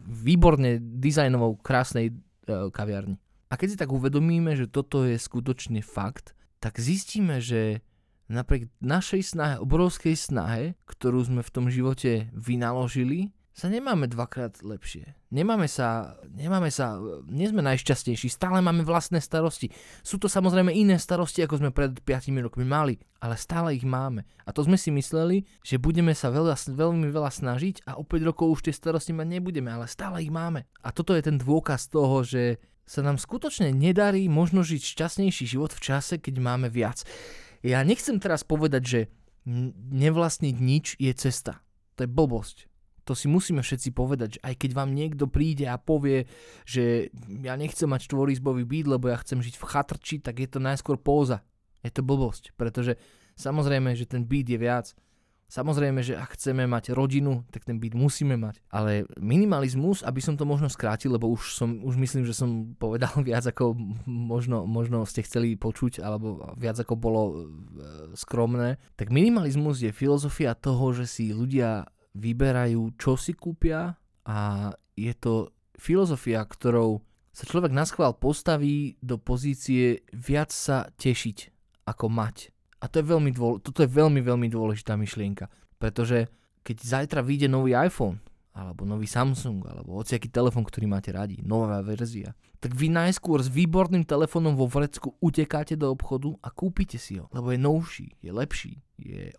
výborne 0.09 0.81
dizajnovou 0.81 1.61
krásnej 1.61 2.09
e, 2.09 2.13
kaviarni. 2.73 3.21
A 3.51 3.59
keď 3.59 3.69
si 3.75 3.81
tak 3.83 3.91
uvedomíme, 3.91 4.55
že 4.55 4.71
toto 4.71 5.03
je 5.03 5.19
skutočne 5.19 5.83
fakt, 5.83 6.39
tak 6.63 6.79
zistíme, 6.79 7.43
že 7.43 7.83
napriek 8.31 8.71
našej 8.79 9.35
snahe, 9.35 9.55
obrovskej 9.59 10.15
snahe, 10.15 10.79
ktorú 10.87 11.27
sme 11.27 11.43
v 11.43 11.51
tom 11.51 11.67
živote 11.67 12.31
vynaložili, 12.31 13.35
sa 13.51 13.67
nemáme 13.67 14.07
dvakrát 14.07 14.63
lepšie. 14.63 15.19
Nemáme 15.35 15.67
sa, 15.67 16.17
nemáme 16.31 16.71
sa, 16.71 16.97
nie 17.27 17.51
sme 17.51 17.61
najšťastnejší, 17.67 18.31
stále 18.31 18.63
máme 18.63 18.87
vlastné 18.87 19.19
starosti. 19.19 19.75
Sú 20.07 20.17
to 20.17 20.31
samozrejme 20.31 20.71
iné 20.71 20.97
starosti, 20.97 21.43
ako 21.45 21.59
sme 21.59 21.71
pred 21.75 21.93
5 21.99 22.31
rokmi 22.47 22.63
mali, 22.65 22.97
ale 23.19 23.35
stále 23.35 23.75
ich 23.75 23.85
máme. 23.85 24.23
A 24.47 24.55
to 24.55 24.63
sme 24.63 24.79
si 24.79 24.95
mysleli, 24.95 25.45
že 25.67 25.83
budeme 25.83 26.15
sa 26.15 26.31
veľa, 26.31 26.57
veľmi 26.71 27.11
veľa 27.11 27.31
snažiť 27.35 27.85
a 27.91 27.99
o 27.99 28.07
5 28.07 28.31
rokov 28.31 28.47
už 28.49 28.71
tie 28.71 28.75
starosti 28.75 29.13
mať 29.13 29.29
nebudeme, 29.29 29.69
ale 29.69 29.91
stále 29.91 30.23
ich 30.23 30.33
máme. 30.33 30.65
A 30.81 30.95
toto 30.95 31.13
je 31.13 31.27
ten 31.27 31.37
dôkaz 31.37 31.91
toho, 31.91 32.23
že 32.23 32.63
sa 32.87 33.01
nám 33.01 33.21
skutočne 33.21 33.71
nedarí 33.71 34.27
možno 34.27 34.67
žiť 34.67 34.83
šťastnejší 34.83 35.45
život 35.47 35.71
v 35.71 35.83
čase, 35.83 36.19
keď 36.19 36.43
máme 36.43 36.69
viac. 36.69 37.07
Ja 37.61 37.85
nechcem 37.85 38.19
teraz 38.19 38.43
povedať, 38.43 38.83
že 38.83 39.01
nevlastniť 39.95 40.57
nič 40.57 40.97
je 41.01 41.13
cesta. 41.17 41.61
To 41.97 42.05
je 42.05 42.11
blbosť. 42.11 42.71
To 43.09 43.17
si 43.17 43.27
musíme 43.27 43.65
všetci 43.65 43.91
povedať, 43.91 44.39
že 44.39 44.41
aj 44.45 44.55
keď 44.61 44.71
vám 44.77 44.95
niekto 44.95 45.27
príde 45.27 45.67
a 45.67 45.81
povie, 45.81 46.31
že 46.63 47.11
ja 47.43 47.59
nechcem 47.59 47.91
mať 47.91 48.07
štvorizbový 48.07 48.63
byt, 48.63 48.87
lebo 48.87 49.11
ja 49.11 49.19
chcem 49.19 49.43
žiť 49.43 49.57
v 49.59 49.67
chatrči, 49.67 50.17
tak 50.23 50.39
je 50.39 50.49
to 50.49 50.63
najskôr 50.63 51.01
póza. 51.01 51.43
Je 51.81 51.91
to 51.91 52.05
blbosť, 52.05 52.55
pretože 52.55 53.01
samozrejme, 53.41 53.97
že 53.97 54.05
ten 54.07 54.29
byt 54.29 54.47
je 54.53 54.59
viac, 54.61 54.87
Samozrejme, 55.51 55.99
že 56.07 56.15
ak 56.15 56.39
chceme 56.39 56.63
mať 56.71 56.95
rodinu, 56.95 57.43
tak 57.51 57.67
ten 57.67 57.83
byt 57.83 57.99
musíme 57.99 58.39
mať. 58.39 58.63
Ale 58.71 59.03
minimalizmus, 59.19 60.07
aby 60.07 60.23
som 60.23 60.39
to 60.39 60.47
možno 60.47 60.71
skrátil, 60.71 61.11
lebo 61.19 61.27
už, 61.27 61.59
som, 61.59 61.83
už 61.83 61.99
myslím, 61.99 62.23
že 62.23 62.39
som 62.39 62.79
povedal 62.79 63.11
viac 63.27 63.43
ako 63.51 63.75
možno, 64.07 64.63
možno 64.71 65.03
ste 65.03 65.27
chceli 65.27 65.59
počuť, 65.59 65.99
alebo 65.99 66.55
viac 66.55 66.79
ako 66.79 66.95
bolo 66.95 67.23
e, 67.27 67.35
skromné, 68.15 68.79
tak 68.95 69.11
minimalizmus 69.11 69.83
je 69.83 69.91
filozofia 69.91 70.55
toho, 70.55 70.95
že 70.95 71.11
si 71.11 71.35
ľudia 71.35 71.91
vyberajú, 72.15 72.95
čo 72.95 73.19
si 73.19 73.35
kúpia 73.35 73.99
a 74.23 74.71
je 74.95 75.15
to 75.19 75.51
filozofia, 75.75 76.47
ktorou 76.47 77.03
sa 77.35 77.47
človek 77.47 77.75
na 77.75 77.83
schvál 77.87 78.15
postaví 78.15 78.99
do 79.03 79.19
pozície 79.19 80.07
viac 80.15 80.55
sa 80.55 80.91
tešiť 80.95 81.51
ako 81.91 82.07
mať. 82.07 82.55
A 82.81 82.89
to 82.89 83.01
je 83.01 83.07
veľmi 83.07 83.31
dôle, 83.37 83.61
toto 83.61 83.85
je 83.85 83.91
veľmi, 83.93 84.25
veľmi 84.25 84.49
dôležitá 84.49 84.97
myšlienka, 84.97 85.53
pretože 85.77 86.33
keď 86.65 86.77
zajtra 86.81 87.21
vyjde 87.21 87.49
nový 87.53 87.77
iPhone, 87.77 88.21
alebo 88.51 88.83
nový 88.83 89.07
Samsung, 89.07 89.63
alebo 89.65 90.03
hociaký 90.03 90.29
telefón, 90.29 90.67
ktorý 90.67 90.91
máte 90.91 91.15
radi, 91.15 91.39
nová 91.47 91.79
verzia, 91.81 92.35
tak 92.59 92.75
vy 92.75 92.91
najskôr 92.93 93.41
s 93.41 93.49
výborným 93.49 94.05
telefónom 94.05 94.59
vo 94.59 94.67
vrecku 94.69 95.17
utekáte 95.23 95.79
do 95.79 95.89
obchodu 95.89 96.35
a 96.45 96.53
kúpite 96.53 96.99
si 97.01 97.17
ho, 97.17 97.31
lebo 97.33 97.55
je 97.55 97.59
novší, 97.63 98.07
je 98.21 98.31
lepší, 98.35 98.73
je 99.01 99.33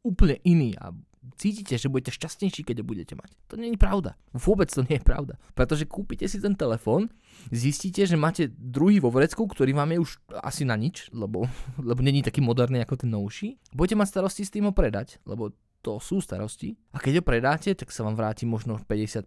úplne 0.00 0.38
iný 0.46 0.72
a 0.78 0.94
cítite, 1.38 1.78
že 1.78 1.90
budete 1.90 2.14
šťastnejší, 2.14 2.62
keď 2.66 2.82
ho 2.82 2.86
budete 2.86 3.14
mať. 3.14 3.30
To 3.50 3.54
nie 3.58 3.74
je 3.74 3.78
pravda. 3.80 4.18
Vôbec 4.34 4.68
to 4.70 4.82
nie 4.86 4.98
je 4.98 5.04
pravda. 5.04 5.38
Pretože 5.54 5.86
kúpite 5.86 6.26
si 6.26 6.38
ten 6.42 6.54
telefón, 6.54 7.10
zistíte, 7.50 8.06
že 8.06 8.18
máte 8.18 8.50
druhý 8.50 8.98
vo 8.98 9.10
vrecku, 9.10 9.46
ktorý 9.46 9.74
vám 9.74 9.94
je 9.96 9.98
už 10.02 10.10
asi 10.42 10.62
na 10.66 10.74
nič, 10.74 11.10
lebo, 11.14 11.46
lebo 11.88 12.00
není 12.02 12.22
taký 12.22 12.42
moderný 12.42 12.82
ako 12.82 13.06
ten 13.06 13.10
novší. 13.10 13.58
Budete 13.74 13.98
mať 13.98 14.08
starosti 14.08 14.42
s 14.46 14.52
tým 14.52 14.68
ho 14.68 14.72
predať, 14.74 15.22
lebo 15.26 15.54
to 15.82 15.98
sú 15.98 16.22
starosti. 16.22 16.78
A 16.94 17.02
keď 17.02 17.22
ho 17.22 17.24
predáte, 17.26 17.74
tak 17.74 17.90
sa 17.90 18.06
vám 18.06 18.14
vráti 18.14 18.46
možno 18.46 18.78
50% 18.78 19.26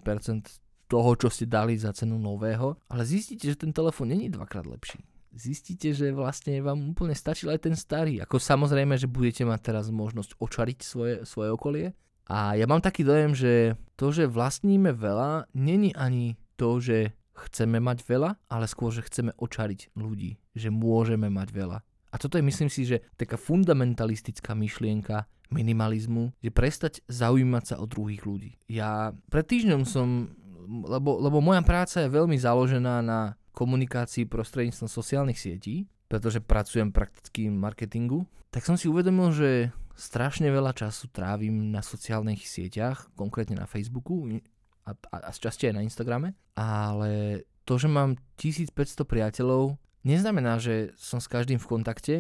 toho, 0.88 1.10
čo 1.18 1.28
ste 1.28 1.50
dali 1.50 1.76
za 1.76 1.92
cenu 1.92 2.16
nového, 2.16 2.78
ale 2.88 3.04
zistíte, 3.04 3.50
že 3.50 3.60
ten 3.60 3.74
telefón 3.74 4.14
není 4.14 4.30
dvakrát 4.30 4.64
lepší 4.70 5.02
zistíte, 5.36 5.92
že 5.92 6.16
vlastne 6.16 6.64
vám 6.64 6.96
úplne 6.96 7.14
stačil 7.14 7.52
aj 7.52 7.68
ten 7.68 7.76
starý. 7.76 8.24
Ako 8.24 8.40
samozrejme, 8.40 8.96
že 8.96 9.12
budete 9.12 9.44
mať 9.44 9.60
teraz 9.62 9.92
možnosť 9.92 10.40
očariť 10.40 10.80
svoje, 10.82 11.16
svoje 11.28 11.52
okolie. 11.52 11.92
A 12.26 12.58
ja 12.58 12.66
mám 12.66 12.82
taký 12.82 13.06
dojem, 13.06 13.38
že 13.38 13.78
to, 14.00 14.10
že 14.10 14.26
vlastníme 14.26 14.96
veľa, 14.96 15.52
není 15.54 15.94
ani 15.94 16.40
to, 16.58 16.82
že 16.82 17.14
chceme 17.36 17.78
mať 17.84 18.02
veľa, 18.08 18.32
ale 18.48 18.66
skôr, 18.66 18.90
že 18.90 19.06
chceme 19.06 19.36
očariť 19.36 19.94
ľudí, 19.94 20.40
že 20.56 20.72
môžeme 20.72 21.28
mať 21.30 21.52
veľa. 21.52 21.78
A 21.84 22.16
toto 22.16 22.40
je, 22.40 22.48
myslím 22.48 22.72
si, 22.72 22.88
že 22.88 23.04
taká 23.20 23.36
fundamentalistická 23.36 24.56
myšlienka 24.56 25.28
minimalizmu, 25.52 26.32
že 26.40 26.50
prestať 26.50 27.04
zaujímať 27.12 27.64
sa 27.68 27.76
o 27.84 27.86
druhých 27.86 28.24
ľudí. 28.24 28.58
Ja 28.72 29.12
pred 29.30 29.46
týždňom 29.46 29.84
som, 29.84 30.34
lebo, 30.66 31.20
lebo 31.22 31.44
moja 31.44 31.62
práca 31.62 32.02
je 32.02 32.10
veľmi 32.10 32.40
založená 32.40 33.04
na 33.04 33.38
komunikácii 33.56 34.28
prostredníctvom 34.28 34.92
sociálnych 34.92 35.40
sietí, 35.40 35.88
pretože 36.12 36.44
pracujem 36.44 36.92
prakticky 36.92 37.48
v 37.48 37.56
marketingu, 37.56 38.28
tak 38.52 38.68
som 38.68 38.76
si 38.76 38.92
uvedomil, 38.92 39.32
že 39.32 39.72
strašne 39.96 40.52
veľa 40.52 40.76
času 40.76 41.08
trávim 41.10 41.72
na 41.72 41.80
sociálnych 41.80 42.44
sieťach, 42.44 43.08
konkrétne 43.16 43.64
na 43.64 43.68
Facebooku 43.68 44.28
a, 44.84 44.92
a, 44.92 45.18
a 45.26 45.30
časti 45.32 45.72
aj 45.72 45.76
na 45.80 45.86
Instagrame, 45.88 46.36
ale 46.60 47.44
to, 47.64 47.80
že 47.82 47.90
mám 47.90 48.20
1500 48.38 48.76
priateľov, 49.08 49.80
neznamená, 50.06 50.62
že 50.62 50.94
som 51.00 51.18
s 51.18 51.26
každým 51.26 51.58
v 51.58 51.68
kontakte. 51.68 52.16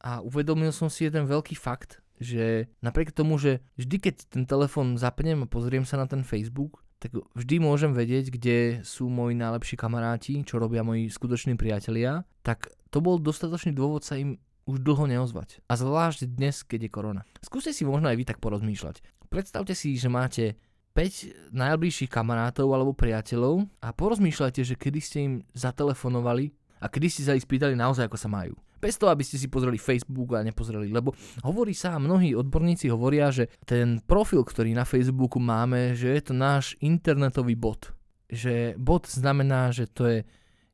A 0.00 0.24
uvedomil 0.24 0.72
som 0.72 0.88
si 0.88 1.08
jeden 1.08 1.28
veľký 1.28 1.56
fakt, 1.56 2.00
že 2.20 2.68
napriek 2.84 3.12
tomu, 3.16 3.40
že 3.40 3.64
vždy 3.80 3.96
keď 4.00 4.14
ten 4.28 4.44
telefón 4.44 5.00
zapnem 5.00 5.44
a 5.44 5.50
pozriem 5.50 5.88
sa 5.88 5.96
na 5.96 6.04
ten 6.08 6.24
Facebook, 6.24 6.84
tak 7.00 7.16
vždy 7.32 7.64
môžem 7.64 7.96
vedieť, 7.96 8.28
kde 8.28 8.56
sú 8.84 9.08
moji 9.08 9.32
najlepší 9.32 9.80
kamaráti, 9.80 10.44
čo 10.44 10.60
robia 10.60 10.84
moji 10.84 11.08
skutoční 11.08 11.56
priatelia, 11.56 12.28
tak 12.44 12.68
to 12.92 13.00
bol 13.00 13.16
dostatočný 13.16 13.72
dôvod 13.72 14.04
sa 14.04 14.20
im 14.20 14.36
už 14.68 14.84
dlho 14.84 15.08
neozvať. 15.08 15.64
A 15.66 15.80
zvlášť 15.80 16.28
dnes, 16.28 16.60
keď 16.60 16.86
je 16.86 16.90
korona. 16.92 17.22
Skúste 17.40 17.72
si 17.72 17.88
možno 17.88 18.12
aj 18.12 18.20
vy 18.20 18.24
tak 18.28 18.38
porozmýšľať. 18.38 19.00
Predstavte 19.32 19.72
si, 19.72 19.96
že 19.96 20.12
máte 20.12 20.60
5 20.92 21.54
najbližších 21.56 22.12
kamarátov 22.12 22.68
alebo 22.68 22.92
priateľov 22.92 23.64
a 23.80 23.88
porozmýšľajte, 23.96 24.60
že 24.60 24.74
kedy 24.76 25.00
ste 25.00 25.18
im 25.24 25.34
zatelefonovali 25.56 26.52
a 26.82 26.86
kedy 26.92 27.06
ste 27.08 27.22
sa 27.24 27.32
ich 27.32 27.46
spýtali 27.46 27.78
naozaj, 27.78 28.10
ako 28.10 28.18
sa 28.20 28.28
majú. 28.28 28.52
Bez 28.80 28.96
toho, 28.96 29.12
aby 29.12 29.20
ste 29.20 29.36
si 29.36 29.52
pozreli 29.52 29.76
Facebook 29.76 30.32
a 30.32 30.40
nepozreli, 30.40 30.88
lebo 30.88 31.12
hovorí 31.44 31.76
sa, 31.76 32.00
mnohí 32.00 32.32
odborníci 32.32 32.88
hovoria, 32.88 33.28
že 33.28 33.52
ten 33.68 34.00
profil, 34.00 34.40
ktorý 34.40 34.72
na 34.72 34.88
Facebooku 34.88 35.36
máme, 35.36 35.92
že 35.92 36.16
je 36.16 36.22
to 36.24 36.34
náš 36.34 36.80
internetový 36.80 37.54
bot. 37.60 37.92
Že 38.32 38.80
bot 38.80 39.04
znamená, 39.04 39.68
že 39.68 39.84
to 39.84 40.08
je 40.08 40.18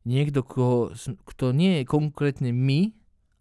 niekto, 0.06 0.46
kto, 0.46 0.94
kto 1.26 1.50
nie 1.50 1.82
je 1.82 1.84
konkrétne 1.90 2.54
my, 2.54 2.94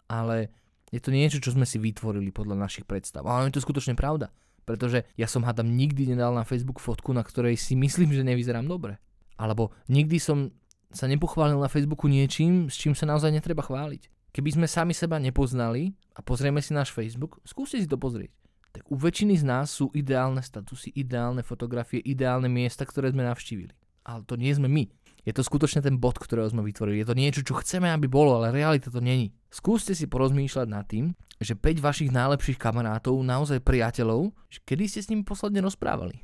ale 0.10 0.50
je 0.90 0.98
to 0.98 1.14
niečo, 1.14 1.38
čo 1.38 1.54
sme 1.54 1.70
si 1.70 1.78
vytvorili 1.78 2.34
podľa 2.34 2.58
našich 2.58 2.90
predstav. 2.90 3.22
Ale 3.22 3.54
je 3.54 3.62
to 3.62 3.66
skutočne 3.66 3.94
pravda. 3.94 4.34
Pretože 4.66 5.06
ja 5.14 5.30
som 5.30 5.46
hádam 5.46 5.70
nikdy 5.70 6.10
nedal 6.10 6.34
na 6.34 6.42
Facebook 6.42 6.82
fotku, 6.82 7.14
na 7.14 7.22
ktorej 7.22 7.54
si 7.54 7.78
myslím, 7.78 8.10
že 8.10 8.26
nevyzerám 8.26 8.66
dobre. 8.66 8.98
Alebo 9.38 9.70
nikdy 9.86 10.18
som 10.18 10.50
sa 10.90 11.06
nepochválil 11.06 11.60
na 11.60 11.70
Facebooku 11.70 12.10
niečím, 12.10 12.72
s 12.72 12.80
čím 12.82 12.98
sa 12.98 13.06
naozaj 13.06 13.30
netreba 13.30 13.62
chváliť. 13.62 14.15
Keby 14.36 14.52
sme 14.52 14.68
sami 14.68 14.92
seba 14.92 15.16
nepoznali 15.16 15.96
a 16.12 16.20
pozrieme 16.20 16.60
si 16.60 16.76
náš 16.76 16.92
Facebook, 16.92 17.40
skúste 17.48 17.80
si 17.80 17.88
to 17.88 17.96
pozrieť. 17.96 18.36
Tak 18.76 18.92
u 18.92 19.00
väčšiny 19.00 19.40
z 19.40 19.48
nás 19.48 19.72
sú 19.72 19.88
ideálne 19.96 20.44
statusy, 20.44 20.92
ideálne 20.92 21.40
fotografie, 21.40 22.04
ideálne 22.04 22.52
miesta, 22.52 22.84
ktoré 22.84 23.16
sme 23.16 23.24
navštívili. 23.24 23.72
Ale 24.04 24.28
to 24.28 24.36
nie 24.36 24.52
sme 24.52 24.68
my. 24.68 24.92
Je 25.24 25.32
to 25.32 25.40
skutočne 25.40 25.80
ten 25.80 25.96
bod, 25.96 26.20
ktorého 26.20 26.52
sme 26.52 26.68
vytvorili. 26.68 27.00
Je 27.00 27.08
to 27.08 27.16
niečo, 27.16 27.42
čo 27.48 27.56
chceme, 27.64 27.88
aby 27.88 28.12
bolo, 28.12 28.36
ale 28.36 28.52
realita 28.52 28.92
to 28.92 29.00
není. 29.00 29.32
Skúste 29.48 29.96
si 29.96 30.04
porozmýšľať 30.12 30.68
nad 30.68 30.84
tým, 30.84 31.16
že 31.40 31.56
5 31.56 31.80
vašich 31.80 32.12
najlepších 32.12 32.60
kamarátov, 32.60 33.16
naozaj 33.24 33.64
priateľov, 33.64 34.36
kedy 34.68 34.84
ste 34.92 35.00
s 35.00 35.10
nimi 35.16 35.24
posledne 35.24 35.64
rozprávali. 35.64 36.20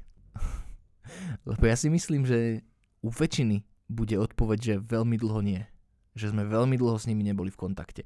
Lebo 1.50 1.64
ja 1.64 1.80
si 1.80 1.88
myslím, 1.88 2.28
že 2.28 2.60
u 3.00 3.08
väčšiny 3.08 3.64
bude 3.88 4.20
odpoveď, 4.20 4.60
že 4.60 4.84
veľmi 4.84 5.16
dlho 5.16 5.40
nie. 5.40 5.64
Že 6.18 6.36
sme 6.36 6.44
veľmi 6.48 6.76
dlho 6.76 6.98
s 7.00 7.08
nimi 7.08 7.24
neboli 7.24 7.50
v 7.52 7.62
kontakte. 7.62 8.04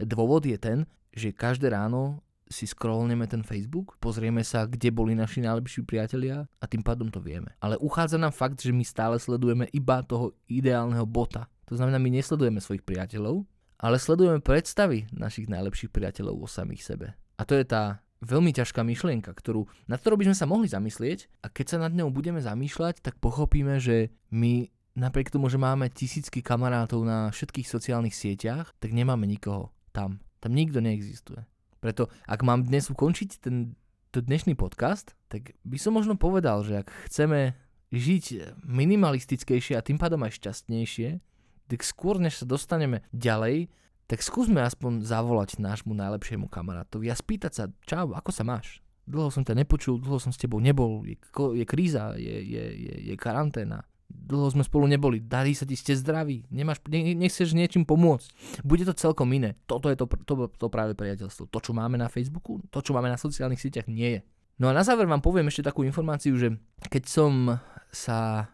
Dôvod 0.00 0.48
je 0.48 0.56
ten, 0.56 0.88
že 1.12 1.36
každé 1.36 1.68
ráno 1.70 2.24
si 2.52 2.68
scrollneme 2.68 3.24
ten 3.24 3.40
Facebook, 3.40 3.96
pozrieme 3.96 4.44
sa, 4.44 4.68
kde 4.68 4.92
boli 4.92 5.16
naši 5.16 5.40
najlepší 5.40 5.88
priatelia 5.88 6.44
a 6.60 6.64
tým 6.68 6.84
pádom 6.84 7.08
to 7.08 7.18
vieme. 7.18 7.48
Ale 7.64 7.80
uchádza 7.80 8.20
nám 8.20 8.36
fakt, 8.36 8.60
že 8.60 8.76
my 8.76 8.84
stále 8.84 9.16
sledujeme 9.16 9.64
iba 9.72 10.04
toho 10.04 10.36
ideálneho 10.52 11.08
bota. 11.08 11.48
To 11.72 11.80
znamená, 11.80 11.96
my 11.96 12.12
nesledujeme 12.12 12.60
svojich 12.60 12.84
priateľov, 12.84 13.48
ale 13.80 13.96
sledujeme 13.96 14.44
predstavy 14.44 15.08
našich 15.16 15.48
najlepších 15.48 15.90
priateľov 15.90 16.44
o 16.44 16.46
samých 16.46 16.84
sebe. 16.84 17.06
A 17.40 17.42
to 17.48 17.56
je 17.56 17.64
tá 17.64 18.04
veľmi 18.22 18.54
ťažká 18.54 18.86
myšlienka, 18.86 19.34
ktorú, 19.34 19.66
na 19.90 19.98
ktorou 19.98 20.14
by 20.20 20.30
sme 20.30 20.36
sa 20.38 20.46
mohli 20.46 20.70
zamyslieť 20.70 21.26
a 21.42 21.50
keď 21.50 21.66
sa 21.66 21.78
nad 21.82 21.90
ňou 21.90 22.14
budeme 22.14 22.38
zamýšľať, 22.38 23.02
tak 23.02 23.18
pochopíme, 23.18 23.82
že 23.82 24.14
my 24.30 24.70
napriek 24.94 25.32
tomu, 25.32 25.48
že 25.48 25.60
máme 25.60 25.88
tisícky 25.88 26.44
kamarátov 26.44 27.04
na 27.04 27.32
všetkých 27.32 27.68
sociálnych 27.68 28.16
sieťach, 28.16 28.72
tak 28.78 28.92
nemáme 28.92 29.24
nikoho 29.24 29.72
tam. 29.92 30.20
Tam 30.42 30.52
nikto 30.52 30.82
neexistuje. 30.82 31.44
Preto 31.80 32.12
ak 32.28 32.40
mám 32.44 32.62
dnes 32.62 32.90
ukončiť 32.92 33.30
ten 33.42 33.74
to 34.12 34.20
dnešný 34.20 34.52
podcast, 34.60 35.16
tak 35.32 35.56
by 35.64 35.80
som 35.80 35.96
možno 35.96 36.20
povedal, 36.20 36.60
že 36.60 36.84
ak 36.84 36.92
chceme 37.08 37.56
žiť 37.96 38.60
minimalistickejšie 38.60 39.72
a 39.72 39.84
tým 39.84 39.96
pádom 39.96 40.20
aj 40.20 40.36
šťastnejšie, 40.36 41.16
tak 41.72 41.80
skôr 41.80 42.20
než 42.20 42.36
sa 42.36 42.44
dostaneme 42.44 43.00
ďalej, 43.16 43.72
tak 44.04 44.20
skúsme 44.20 44.60
aspoň 44.60 45.00
zavolať 45.00 45.56
nášmu 45.56 45.96
najlepšiemu 45.96 46.44
kamarátovi 46.52 47.08
a 47.08 47.16
spýtať 47.16 47.52
sa, 47.56 47.64
čau, 47.88 48.12
ako 48.12 48.28
sa 48.28 48.44
máš? 48.44 48.84
Dlho 49.08 49.32
som 49.32 49.48
ťa 49.48 49.64
nepočul, 49.64 49.96
dlho 49.96 50.20
som 50.20 50.28
s 50.28 50.36
tebou 50.36 50.60
nebol, 50.60 51.08
je, 51.08 51.16
je 51.56 51.64
kríza, 51.64 52.12
je, 52.20 52.36
je, 52.44 52.64
je, 52.68 52.94
je 53.08 53.14
karanténa 53.16 53.88
dlho 54.12 54.48
sme 54.52 54.64
spolu 54.64 54.88
neboli, 54.88 55.20
darí 55.20 55.52
sa 55.52 55.68
ti, 55.68 55.76
ste 55.76 55.92
zdraví, 55.96 56.48
nemáš, 56.48 56.80
ne, 56.88 57.12
nechceš 57.16 57.52
niečím 57.52 57.84
pomôcť. 57.84 58.60
Bude 58.64 58.86
to 58.86 58.96
celkom 58.96 59.28
iné. 59.34 59.58
Toto 59.66 59.92
je 59.92 59.96
to, 59.96 60.08
to, 60.24 60.48
to 60.48 60.66
práve 60.72 60.96
priateľstvo. 60.96 61.50
To, 61.52 61.58
čo 61.60 61.72
máme 61.76 62.00
na 62.00 62.08
Facebooku, 62.08 62.62
to, 62.72 62.78
čo 62.80 62.96
máme 62.96 63.12
na 63.12 63.20
sociálnych 63.20 63.60
sieťach, 63.60 63.90
nie 63.90 64.18
je. 64.18 64.20
No 64.60 64.70
a 64.70 64.76
na 64.76 64.84
záver 64.86 65.08
vám 65.10 65.24
poviem 65.24 65.48
ešte 65.48 65.66
takú 65.66 65.82
informáciu, 65.82 66.38
že 66.38 66.54
keď 66.86 67.04
som 67.08 67.32
sa 67.92 68.48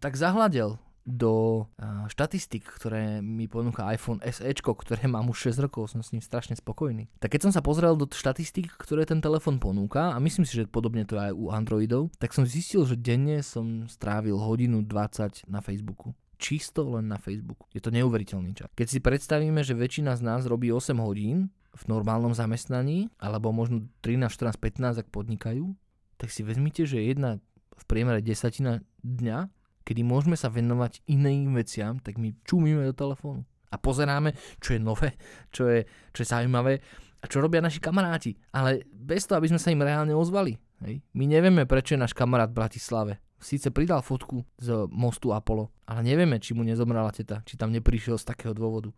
tak 0.00 0.18
zahľadel 0.18 0.76
do 1.04 1.68
štatistik, 2.08 2.64
ktoré 2.64 3.20
mi 3.20 3.44
ponúka 3.44 3.92
iPhone 3.92 4.24
SE, 4.24 4.48
ktoré 4.56 5.04
mám 5.04 5.28
už 5.28 5.52
6 5.52 5.68
rokov, 5.68 5.92
som 5.92 6.00
s 6.00 6.16
ním 6.16 6.24
strašne 6.24 6.56
spokojný. 6.56 7.12
Tak 7.20 7.36
keď 7.36 7.40
som 7.44 7.52
sa 7.52 7.60
pozrel 7.60 7.92
do 7.92 8.08
štatistik, 8.08 8.72
ktoré 8.80 9.04
ten 9.04 9.20
telefon 9.20 9.60
ponúka, 9.60 10.16
a 10.16 10.18
myslím 10.18 10.48
si, 10.48 10.56
že 10.56 10.64
podobne 10.64 11.04
to 11.04 11.20
je 11.20 11.28
aj 11.28 11.32
u 11.36 11.52
Androidov, 11.52 12.08
tak 12.16 12.32
som 12.32 12.48
zistil, 12.48 12.88
že 12.88 12.96
denne 12.96 13.44
som 13.44 13.84
strávil 13.84 14.40
hodinu 14.40 14.80
20 14.80 15.44
na 15.46 15.60
Facebooku 15.60 16.16
čisto 16.34 16.84
len 16.84 17.08
na 17.08 17.16
Facebooku. 17.16 17.64
Je 17.72 17.80
to 17.80 17.94
neuveriteľný 17.94 18.52
čas. 18.52 18.68
Keď 18.76 18.88
si 18.90 18.98
predstavíme, 19.00 19.64
že 19.64 19.72
väčšina 19.72 20.12
z 20.18 20.22
nás 20.28 20.44
robí 20.44 20.68
8 20.68 20.92
hodín 21.00 21.48
v 21.72 21.84
normálnom 21.88 22.36
zamestnaní, 22.36 23.08
alebo 23.16 23.48
možno 23.48 23.88
13, 24.04 24.28
14, 24.28 24.60
15, 24.60 25.00
ak 25.00 25.08
podnikajú, 25.08 25.72
tak 26.20 26.28
si 26.28 26.44
vezmite, 26.44 26.84
že 26.84 27.00
jedna 27.00 27.40
v 27.74 27.84
priemere 27.88 28.20
desatina 28.20 28.84
dňa 29.00 29.48
kedy 29.84 30.02
môžeme 30.02 30.34
sa 30.34 30.48
venovať 30.48 31.04
iným 31.06 31.54
veciam, 31.54 32.00
tak 32.00 32.16
my 32.16 32.32
čumíme 32.42 32.82
do 32.88 32.96
telefónu 32.96 33.44
a 33.74 33.76
pozeráme, 33.76 34.38
čo 34.62 34.78
je 34.78 34.80
nové, 34.80 35.18
čo 35.50 35.66
je, 35.66 35.82
čo 36.14 36.22
je 36.22 36.30
zaujímavé 36.30 36.78
a 37.18 37.24
čo 37.26 37.42
robia 37.42 37.58
naši 37.58 37.82
kamaráti. 37.82 38.38
Ale 38.54 38.86
bez 38.94 39.26
toho, 39.26 39.42
aby 39.42 39.50
sme 39.50 39.58
sa 39.58 39.74
im 39.74 39.82
reálne 39.82 40.14
ozvali. 40.14 40.54
Hej. 40.86 41.02
My 41.18 41.26
nevieme, 41.26 41.66
prečo 41.66 41.98
je 41.98 42.02
náš 42.02 42.14
kamarát 42.14 42.54
v 42.54 42.58
Bratislave. 42.62 43.12
Síce 43.44 43.68
pridal 43.68 44.00
fotku 44.00 44.40
z 44.56 44.88
mostu 44.88 45.34
Apollo, 45.34 45.68
ale 45.84 46.00
nevieme, 46.00 46.40
či 46.40 46.56
mu 46.56 46.64
nezomrala 46.64 47.12
teta, 47.12 47.44
či 47.44 47.60
tam 47.60 47.76
neprišiel 47.76 48.16
z 48.16 48.24
takého 48.24 48.56
dôvodu. 48.56 48.88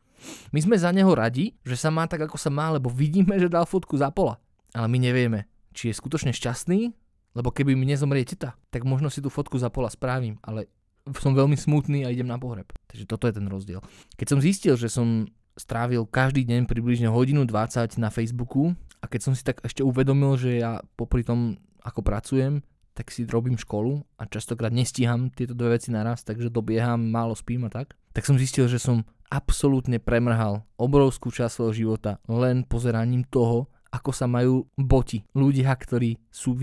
My 0.54 0.62
sme 0.62 0.78
za 0.78 0.94
neho 0.94 1.10
radi, 1.10 1.58
že 1.66 1.74
sa 1.74 1.90
má 1.90 2.06
tak, 2.06 2.30
ako 2.30 2.38
sa 2.38 2.46
má, 2.46 2.70
lebo 2.70 2.86
vidíme, 2.86 3.34
že 3.42 3.50
dal 3.50 3.66
fotku 3.66 3.98
z 3.98 4.06
Apollo. 4.06 4.38
Ale 4.70 4.86
my 4.86 4.98
nevieme, 5.02 5.50
či 5.74 5.90
je 5.90 5.98
skutočne 5.98 6.30
šťastný, 6.30 6.94
lebo 7.34 7.50
keby 7.50 7.74
mi 7.74 7.90
nezomrie 7.90 8.22
teta, 8.22 8.54
tak 8.70 8.86
možno 8.86 9.10
si 9.10 9.18
tú 9.18 9.28
fotku 9.28 9.58
za 9.58 9.66
pola 9.66 9.90
spravím, 9.90 10.38
ale 10.46 10.70
som 11.14 11.32
veľmi 11.36 11.54
smutný 11.54 12.02
a 12.02 12.10
idem 12.10 12.26
na 12.26 12.38
pohreb. 12.40 12.66
Takže 12.90 13.06
toto 13.06 13.30
je 13.30 13.34
ten 13.38 13.46
rozdiel. 13.46 13.80
Keď 14.18 14.26
som 14.26 14.38
zistil, 14.42 14.74
že 14.74 14.90
som 14.90 15.30
strávil 15.56 16.04
každý 16.04 16.44
deň 16.44 16.68
približne 16.68 17.08
hodinu 17.08 17.48
20 17.48 17.96
na 17.96 18.12
Facebooku 18.12 18.76
a 19.00 19.08
keď 19.08 19.20
som 19.22 19.32
si 19.32 19.42
tak 19.46 19.62
ešte 19.64 19.80
uvedomil, 19.80 20.36
že 20.36 20.60
ja 20.60 20.84
popri 20.98 21.24
tom, 21.24 21.56
ako 21.80 22.04
pracujem, 22.04 22.60
tak 22.96 23.12
si 23.12 23.28
robím 23.28 23.60
školu 23.60 24.00
a 24.16 24.24
častokrát 24.24 24.72
nestíham 24.72 25.28
tieto 25.28 25.52
dve 25.52 25.76
veci 25.76 25.92
naraz, 25.92 26.24
takže 26.24 26.48
dobieham, 26.48 26.96
málo 26.96 27.36
spím 27.36 27.68
a 27.68 27.70
tak, 27.70 27.92
tak 28.16 28.24
som 28.24 28.40
zistil, 28.40 28.68
že 28.68 28.80
som 28.80 29.04
absolútne 29.28 30.00
premrhal 30.00 30.64
obrovskú 30.80 31.28
časť 31.28 31.52
svojho 31.52 31.74
života 31.74 32.22
len 32.24 32.64
pozeraním 32.64 33.26
toho, 33.28 33.68
ako 33.92 34.10
sa 34.12 34.24
majú 34.24 34.64
boti. 34.76 35.24
Ľudia, 35.36 35.72
ktorí 35.72 36.16
sú, 36.32 36.56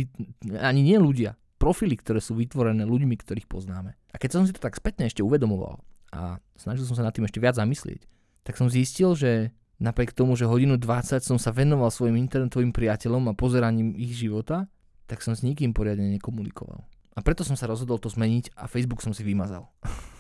ani 0.58 0.82
nie 0.82 0.98
ľudia, 0.98 1.38
profily, 1.63 1.95
ktoré 1.95 2.19
sú 2.19 2.36
vytvorené 2.36 2.84
ľuďmi, 2.84 3.15
ktorých 3.15 3.47
poznáme. 3.47 3.95
A 4.12 4.15
keď 4.19 4.30
som 4.36 4.43
si 4.43 4.52
to 4.52 4.60
tak 4.60 4.76
spätne 4.76 5.08
ešte 5.08 5.23
uvedomoval 5.23 5.80
a 6.12 6.43
snažil 6.60 6.84
som 6.84 6.99
sa 6.99 7.08
nad 7.08 7.15
tým 7.15 7.23
ešte 7.23 7.39
viac 7.39 7.56
zamyslieť, 7.56 8.04
tak 8.43 8.60
som 8.60 8.67
zistil, 8.67 9.15
že 9.15 9.56
napriek 9.80 10.12
tomu, 10.12 10.36
že 10.36 10.43
hodinu 10.43 10.76
20 10.76 11.23
som 11.23 11.39
sa 11.39 11.56
venoval 11.56 11.88
svojim 11.88 12.19
internetovým 12.19 12.76
priateľom 12.76 13.32
a 13.32 13.38
pozeraním 13.39 13.95
ich 13.95 14.12
života, 14.12 14.67
tak 15.08 15.23
som 15.23 15.32
s 15.32 15.39
nikým 15.39 15.71
poriadne 15.71 16.12
nekomunikoval. 16.19 16.84
A 17.15 17.19
preto 17.23 17.47
som 17.47 17.56
sa 17.56 17.71
rozhodol 17.71 17.95
to 18.04 18.12
zmeniť 18.12 18.60
a 18.60 18.67
Facebook 18.67 18.99
som 18.99 19.15
si 19.15 19.23
vymazal. 19.23 19.71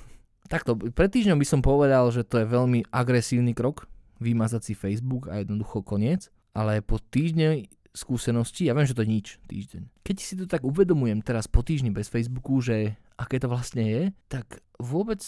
takto, 0.53 0.77
pred 0.77 1.11
týždňom 1.11 1.41
by 1.41 1.47
som 1.47 1.59
povedal, 1.59 2.07
že 2.15 2.23
to 2.23 2.39
je 2.39 2.47
veľmi 2.47 2.87
agresívny 2.87 3.51
krok, 3.51 3.91
vymazať 4.23 4.71
si 4.71 4.73
Facebook 4.77 5.27
a 5.27 5.43
jednoducho 5.43 5.83
koniec, 5.83 6.31
ale 6.55 6.79
po 6.79 7.01
týždne 7.01 7.67
skúsenosti, 7.93 8.65
ja 8.65 8.73
viem, 8.73 8.89
že 8.89 8.97
to 8.97 9.05
je 9.05 9.13
nič, 9.13 9.27
týždeň. 9.45 9.83
Keď 10.01 10.15
si 10.17 10.33
to 10.33 10.49
tak 10.49 10.65
uvedomujem 10.65 11.21
teraz 11.21 11.45
po 11.45 11.61
týždni 11.61 11.93
bez 11.93 12.09
Facebooku, 12.09 12.57
že 12.57 12.97
aké 13.21 13.37
to 13.37 13.45
vlastne 13.45 13.85
je, 13.85 14.03
tak 14.27 14.65
vôbec, 14.81 15.21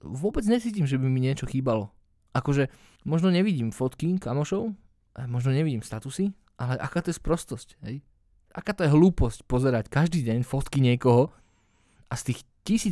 vôbec 0.00 0.42
necítim, 0.48 0.88
že 0.88 0.96
by 0.96 1.04
mi 1.04 1.20
niečo 1.20 1.44
chýbalo. 1.44 1.92
Akože 2.32 2.72
možno 3.04 3.28
nevidím 3.28 3.68
fotky 3.68 4.16
kamošov, 4.16 4.72
možno 5.28 5.52
nevidím 5.52 5.84
statusy, 5.84 6.32
ale 6.56 6.80
aká 6.80 7.04
to 7.04 7.12
je 7.12 7.20
sprostosť, 7.20 7.76
hej? 7.84 8.00
Aká 8.56 8.72
to 8.72 8.82
je 8.82 8.90
hlúposť 8.90 9.44
pozerať 9.44 9.92
každý 9.92 10.24
deň 10.24 10.42
fotky 10.42 10.80
niekoho 10.80 11.30
a 12.08 12.14
z 12.16 12.32
tých 12.32 12.40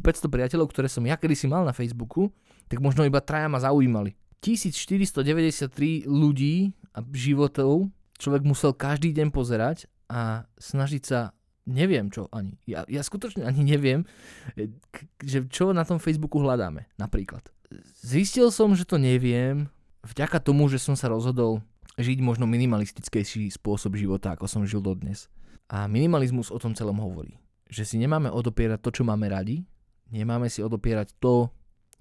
1500 0.05 0.29
priateľov, 0.29 0.69
ktoré 0.69 0.93
som 0.93 1.03
ja 1.09 1.17
kedysi 1.17 1.49
mal 1.49 1.65
na 1.65 1.73
Facebooku, 1.73 2.29
tak 2.69 2.85
možno 2.85 3.09
iba 3.09 3.25
traja 3.25 3.49
ma 3.49 3.57
zaujímali. 3.59 4.13
1493 4.45 6.05
ľudí 6.05 6.77
a 6.93 7.01
životov 7.03 7.89
človek 8.17 8.43
musel 8.45 8.73
každý 8.77 9.13
deň 9.13 9.29
pozerať 9.33 9.89
a 10.11 10.47
snažiť 10.57 11.03
sa 11.03 11.37
neviem 11.67 12.09
čo 12.09 12.31
ani. 12.31 12.57
Ja, 12.65 12.87
ja 12.87 13.03
skutočne 13.03 13.43
ani 13.43 13.67
neviem, 13.67 14.07
že 15.21 15.45
čo 15.51 15.75
na 15.75 15.83
tom 15.83 15.99
Facebooku 15.99 16.39
hľadáme 16.39 16.87
napríklad. 16.97 17.43
Zistil 18.01 18.55
som, 18.55 18.79
že 18.79 18.87
to 18.87 18.97
neviem 18.97 19.67
vďaka 20.07 20.39
tomu, 20.39 20.71
že 20.71 20.79
som 20.79 20.95
sa 20.95 21.11
rozhodol 21.11 21.61
žiť 21.99 22.23
možno 22.23 22.47
minimalistickejší 22.47 23.51
spôsob 23.51 23.99
života, 23.99 24.39
ako 24.39 24.47
som 24.47 24.63
žil 24.63 24.79
dodnes. 24.79 25.27
A 25.67 25.91
minimalizmus 25.91 26.55
o 26.55 26.59
tom 26.63 26.79
celom 26.79 27.03
hovorí. 27.03 27.43
Že 27.67 27.83
si 27.83 27.97
nemáme 27.99 28.31
odopierať 28.31 28.79
to, 28.79 28.91
čo 28.95 29.03
máme 29.03 29.27
radi, 29.27 29.67
nemáme 30.15 30.47
si 30.47 30.63
odopierať 30.63 31.19
to, 31.19 31.51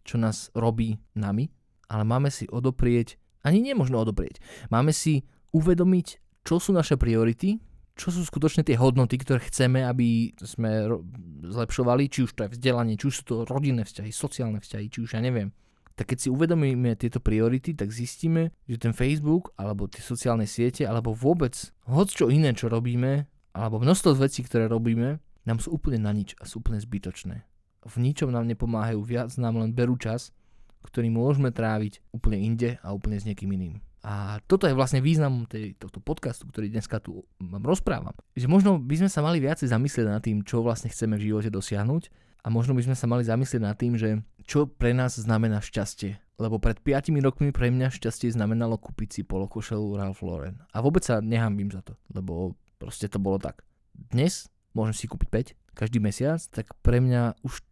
čo 0.05 0.21
nás 0.21 0.53
robí 0.53 1.01
nami, 1.17 1.49
ale 1.89 2.05
máme 2.05 2.29
si 2.29 2.45
odoprieť, 2.45 3.17
ani 3.41 3.65
nemožno 3.65 3.97
odoprieť, 3.97 4.37
máme 4.69 4.93
si 4.93 5.25
uvedomiť, 5.55 6.07
čo 6.43 6.59
sú 6.59 6.75
naše 6.75 6.99
priority, 6.99 7.63
čo 7.95 8.11
sú 8.11 8.27
skutočne 8.27 8.67
tie 8.67 8.75
hodnoty, 8.75 9.15
ktoré 9.15 9.39
chceme, 9.47 9.87
aby 9.87 10.35
sme 10.35 10.99
zlepšovali, 11.47 12.11
či 12.11 12.27
už 12.27 12.35
to 12.35 12.43
je 12.45 12.53
vzdelanie, 12.59 12.99
či 12.99 13.07
už 13.07 13.15
sú 13.15 13.23
to 13.23 13.35
rodinné 13.47 13.87
vzťahy, 13.87 14.11
sociálne 14.11 14.59
vzťahy, 14.59 14.85
či 14.91 14.99
už 14.99 15.15
ja 15.15 15.23
neviem. 15.23 15.55
Tak 15.95 16.11
keď 16.11 16.17
si 16.19 16.27
uvedomíme 16.27 16.99
tieto 16.99 17.23
priority, 17.23 17.71
tak 17.71 17.95
zistíme, 17.95 18.51
že 18.67 18.75
ten 18.75 18.91
Facebook, 18.91 19.55
alebo 19.55 19.87
tie 19.87 20.03
sociálne 20.03 20.43
siete, 20.43 20.83
alebo 20.83 21.15
vôbec 21.15 21.55
hoď 21.87 22.07
čo 22.11 22.25
iné, 22.27 22.51
čo 22.51 22.67
robíme, 22.67 23.31
alebo 23.55 23.79
množstvo 23.79 24.19
vecí, 24.19 24.43
ktoré 24.43 24.67
robíme, 24.67 25.23
nám 25.47 25.63
sú 25.63 25.71
úplne 25.71 26.03
na 26.03 26.11
nič 26.11 26.35
a 26.35 26.43
sú 26.43 26.59
úplne 26.59 26.83
zbytočné. 26.83 27.47
V 27.87 27.95
ničom 28.03 28.27
nám 28.27 28.43
nepomáhajú, 28.43 28.99
viac 29.07 29.31
nám 29.39 29.63
len 29.63 29.71
berú 29.71 29.95
čas, 29.95 30.35
ktorý 30.83 31.07
môžeme 31.15 31.55
tráviť 31.55 32.03
úplne 32.11 32.43
inde 32.43 32.75
a 32.83 32.91
úplne 32.91 33.15
s 33.15 33.23
niekým 33.23 33.55
iným. 33.55 33.84
A 34.05 34.37
toto 34.45 34.69
je 34.69 34.77
vlastne 34.77 35.01
význam 35.01 35.49
tej, 35.49 35.73
tohto 35.81 35.97
podcastu, 35.97 36.45
ktorý 36.45 36.69
dneska 36.69 37.01
tu 37.01 37.25
vám 37.41 37.65
rozprávam. 37.65 38.13
Že 38.37 38.45
možno 38.45 38.77
by 38.77 39.01
sme 39.01 39.09
sa 39.09 39.25
mali 39.25 39.41
viacej 39.41 39.73
zamyslieť 39.73 40.05
nad 40.05 40.21
tým, 40.21 40.45
čo 40.45 40.61
vlastne 40.61 40.93
chceme 40.93 41.17
v 41.17 41.33
živote 41.33 41.49
dosiahnuť 41.49 42.13
a 42.45 42.53
možno 42.53 42.77
by 42.77 42.85
sme 42.85 42.93
sa 42.93 43.09
mali 43.09 43.25
zamyslieť 43.25 43.61
nad 43.65 43.73
tým, 43.73 43.97
že 43.97 44.21
čo 44.45 44.69
pre 44.69 44.93
nás 44.93 45.17
znamená 45.17 45.57
šťastie. 45.57 46.21
Lebo 46.37 46.61
pred 46.61 46.77
5 46.77 47.17
rokmi 47.25 47.49
pre 47.49 47.73
mňa 47.73 47.89
šťastie 47.89 48.29
znamenalo 48.29 48.77
kúpiť 48.77 49.09
si 49.09 49.21
polokošelu 49.25 49.97
Ralph 49.97 50.21
Lauren. 50.21 50.61
A 50.69 50.85
vôbec 50.85 51.01
sa 51.01 51.17
nehambím 51.17 51.73
za 51.73 51.81
to, 51.81 51.97
lebo 52.13 52.53
proste 52.77 53.09
to 53.09 53.17
bolo 53.17 53.41
tak. 53.41 53.65
Dnes 53.97 54.53
môžem 54.77 54.93
si 54.93 55.09
kúpiť 55.09 55.57
5 55.57 55.73
každý 55.73 55.97
mesiac, 55.97 56.37
tak 56.53 56.77
pre 56.85 57.01
mňa 57.01 57.41
už 57.41 57.65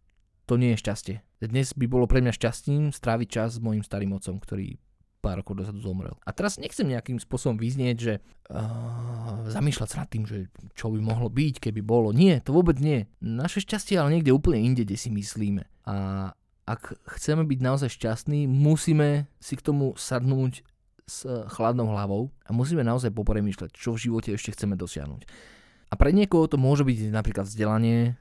to 0.50 0.58
nie 0.58 0.74
je 0.74 0.82
šťastie. 0.82 1.16
Dnes 1.44 1.76
by 1.78 1.86
bolo 1.86 2.10
pre 2.10 2.18
mňa 2.18 2.34
šťastím 2.34 2.90
stráviť 2.90 3.28
čas 3.30 3.60
s 3.60 3.62
mojim 3.62 3.86
starým 3.86 4.16
otcom, 4.16 4.42
ktorý 4.42 4.82
pár 5.24 5.40
rokov 5.40 5.64
dozadu 5.64 5.80
zomrel. 5.80 6.12
A 6.28 6.36
teraz 6.36 6.60
nechcem 6.60 6.84
nejakým 6.84 7.16
spôsobom 7.16 7.56
vyznieť, 7.56 7.96
že 7.96 8.14
uh, 8.52 9.48
zamýšľať 9.48 9.88
sa 9.88 10.04
nad 10.04 10.08
tým, 10.12 10.28
že 10.28 10.52
čo 10.76 10.92
by 10.92 11.00
mohlo 11.00 11.32
byť, 11.32 11.64
keby 11.64 11.80
bolo. 11.80 12.12
Nie, 12.12 12.44
to 12.44 12.52
vôbec 12.52 12.76
nie. 12.76 13.08
Naše 13.24 13.64
šťastie 13.64 13.96
ale 13.96 14.20
niekde 14.20 14.36
úplne 14.36 14.60
inde, 14.60 14.84
kde 14.84 15.00
si 15.00 15.08
myslíme. 15.08 15.64
A 15.88 15.96
ak 16.68 17.00
chceme 17.16 17.48
byť 17.48 17.60
naozaj 17.64 17.88
šťastní, 17.96 18.44
musíme 18.44 19.24
si 19.40 19.56
k 19.56 19.64
tomu 19.64 19.96
sadnúť 19.96 20.60
s 21.04 21.28
chladnou 21.52 21.88
hlavou 21.92 22.32
a 22.44 22.52
musíme 22.52 22.80
naozaj 22.84 23.12
popremýšľať, 23.12 23.76
čo 23.76 23.92
v 23.92 24.08
živote 24.08 24.32
ešte 24.32 24.52
chceme 24.56 24.76
dosiahnuť. 24.76 25.24
A 25.92 25.94
pre 26.00 26.16
niekoho 26.16 26.48
to 26.48 26.56
môže 26.56 26.82
byť 26.82 27.12
napríklad 27.12 27.44
vzdelanie, 27.44 28.16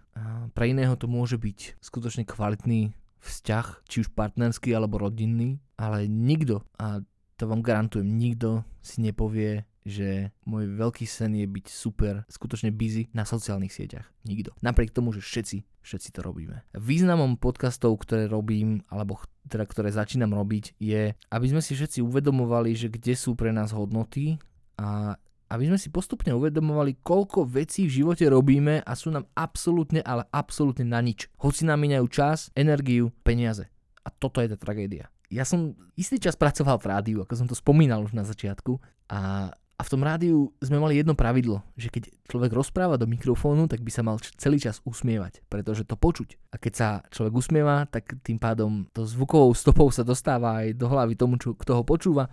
pre 0.53 0.69
iného 0.69 0.93
to 0.93 1.07
môže 1.09 1.39
byť 1.39 1.79
skutočne 1.79 2.27
kvalitný 2.27 2.93
vzťah, 3.23 3.87
či 3.87 4.03
už 4.03 4.11
partnerský 4.11 4.75
alebo 4.75 4.99
rodinný, 4.99 5.63
ale 5.79 6.05
nikto, 6.11 6.61
a 6.75 6.99
to 7.39 7.43
vám 7.47 7.63
garantujem, 7.63 8.05
nikto 8.05 8.67
si 8.83 8.99
nepovie, 8.99 9.63
že 9.83 10.31
môj 10.47 10.79
veľký 10.79 11.03
sen 11.03 11.35
je 11.35 11.47
byť 11.47 11.65
super, 11.67 12.23
skutočne 12.31 12.71
busy 12.71 13.11
na 13.11 13.27
sociálnych 13.27 13.71
sieťach. 13.71 14.07
Nikto. 14.23 14.55
Napriek 14.63 14.95
tomu, 14.95 15.11
že 15.11 15.19
všetci, 15.19 15.83
všetci 15.83 16.09
to 16.15 16.23
robíme. 16.23 16.63
Významom 16.71 17.35
podcastov, 17.35 17.99
ktoré 17.99 18.31
robím, 18.31 18.87
alebo 18.87 19.19
teda 19.51 19.67
ktoré 19.67 19.91
začínam 19.91 20.31
robiť, 20.31 20.79
je, 20.79 21.11
aby 21.31 21.45
sme 21.51 21.59
si 21.59 21.75
všetci 21.75 21.99
uvedomovali, 21.99 22.71
že 22.75 22.87
kde 22.87 23.13
sú 23.15 23.35
pre 23.35 23.51
nás 23.51 23.75
hodnoty 23.75 24.39
a 24.79 25.19
aby 25.53 25.69
sme 25.69 25.77
si 25.77 25.93
postupne 25.93 26.33
uvedomovali, 26.33 26.97
koľko 27.05 27.45
vecí 27.45 27.85
v 27.85 28.01
živote 28.01 28.25
robíme 28.25 28.81
a 28.81 28.91
sú 28.97 29.13
nám 29.13 29.29
absolútne, 29.37 30.01
ale 30.01 30.25
absolútne 30.33 30.81
na 30.81 30.97
nič. 30.97 31.29
Hoci 31.37 31.69
nám 31.69 31.85
minajú 31.85 32.09
čas, 32.09 32.49
energiu, 32.57 33.13
peniaze. 33.21 33.69
A 34.01 34.09
toto 34.09 34.41
je 34.41 34.49
tá 34.49 34.57
tragédia. 34.57 35.13
Ja 35.29 35.45
som 35.45 35.77
istý 35.93 36.17
čas 36.17 36.33
pracoval 36.33 36.81
v 36.81 36.89
rádiu, 36.89 37.17
ako 37.21 37.33
som 37.37 37.45
to 37.45 37.53
spomínal 37.53 38.01
už 38.01 38.17
na 38.17 38.25
začiatku 38.25 38.81
a 39.13 39.53
a 39.73 39.81
v 39.81 39.91
tom 39.91 40.05
rádiu 40.05 40.53
sme 40.61 40.77
mali 40.77 41.01
jedno 41.01 41.17
pravidlo, 41.17 41.65
že 41.73 41.89
keď 41.89 42.13
človek 42.29 42.53
rozpráva 42.53 42.95
do 42.95 43.09
mikrofónu, 43.09 43.65
tak 43.65 43.81
by 43.81 43.89
sa 43.89 44.05
mal 44.05 44.21
celý 44.21 44.61
čas 44.61 44.79
usmievať, 44.85 45.41
pretože 45.49 45.81
to 45.83 45.97
počuť. 45.97 46.37
A 46.53 46.61
keď 46.61 46.73
sa 46.77 46.87
človek 47.09 47.33
usmieva, 47.33 47.89
tak 47.89 48.21
tým 48.21 48.37
pádom 48.37 48.85
to 48.93 49.03
zvukovou 49.03 49.49
stopou 49.57 49.89
sa 49.89 50.05
dostáva 50.05 50.61
aj 50.61 50.77
do 50.77 50.85
hlavy 50.85 51.17
tomu, 51.17 51.41
čo, 51.41 51.57
kto 51.57 51.81
ho 51.81 51.83
počúva 51.83 52.29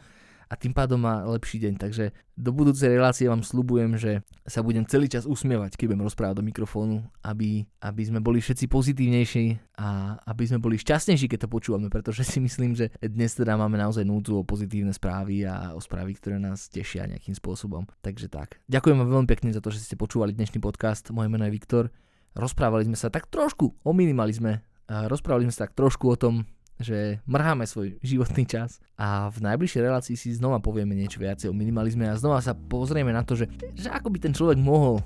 a 0.51 0.59
tým 0.59 0.75
pádom 0.75 0.99
má 0.99 1.23
lepší 1.31 1.63
deň. 1.63 1.79
Takže 1.79 2.11
do 2.35 2.51
budúcej 2.51 2.91
relácie 2.99 3.31
vám 3.31 3.47
slubujem, 3.47 3.95
že 3.95 4.27
sa 4.43 4.67
budem 4.67 4.83
celý 4.83 5.07
čas 5.07 5.23
usmievať, 5.23 5.79
keď 5.79 5.95
budem 5.95 6.03
rozprávať 6.11 6.43
do 6.43 6.45
mikrofónu, 6.45 7.07
aby, 7.23 7.71
aby 7.79 8.03
sme 8.03 8.19
boli 8.19 8.43
všetci 8.43 8.67
pozitívnejší 8.67 9.79
a 9.79 10.19
aby 10.27 10.43
sme 10.51 10.59
boli 10.59 10.75
šťastnejší, 10.75 11.31
keď 11.31 11.47
to 11.47 11.55
počúvame, 11.55 11.87
pretože 11.87 12.27
si 12.27 12.43
myslím, 12.43 12.75
že 12.75 12.91
dnes 12.99 13.39
teda 13.39 13.55
máme 13.55 13.79
naozaj 13.79 14.03
núdzu 14.03 14.43
o 14.43 14.47
pozitívne 14.47 14.91
správy 14.91 15.47
a 15.47 15.71
o 15.71 15.79
správy, 15.79 16.19
ktoré 16.19 16.43
nás 16.43 16.67
tešia 16.67 17.07
nejakým 17.07 17.39
spôsobom. 17.39 17.87
Takže 18.03 18.27
tak. 18.27 18.59
Ďakujem 18.67 18.99
vám 18.99 19.11
veľmi 19.23 19.29
pekne 19.31 19.55
za 19.55 19.63
to, 19.63 19.71
že 19.71 19.87
ste 19.87 19.95
počúvali 19.95 20.35
dnešný 20.35 20.59
podcast. 20.59 21.15
Moje 21.15 21.31
meno 21.31 21.47
je 21.47 21.55
Viktor. 21.55 21.95
Rozprávali 22.35 22.91
sme 22.91 22.99
sa 22.99 23.07
tak 23.07 23.31
trošku 23.31 23.71
o 23.87 23.91
minimalizme. 23.95 24.67
Rozprávali 24.91 25.47
sme 25.47 25.55
sa 25.55 25.71
tak 25.71 25.79
trošku 25.79 26.11
o 26.11 26.19
tom, 26.19 26.43
že 26.81 27.21
mrháme 27.29 27.69
svoj 27.69 28.01
životný 28.01 28.49
čas 28.49 28.81
a 28.97 29.29
v 29.29 29.45
najbližšej 29.45 29.85
relácii 29.85 30.17
si 30.17 30.33
znova 30.33 30.65
povieme 30.65 30.97
niečo 30.97 31.21
viacej 31.21 31.53
o 31.53 31.55
minimalizme 31.55 32.09
a 32.09 32.17
znova 32.17 32.41
sa 32.41 32.57
pozrieme 32.57 33.13
na 33.13 33.21
to, 33.21 33.37
že, 33.37 33.47
že 33.77 33.93
ako 33.93 34.09
by 34.09 34.19
ten 34.19 34.33
človek 34.33 34.57
mohol 34.57 35.05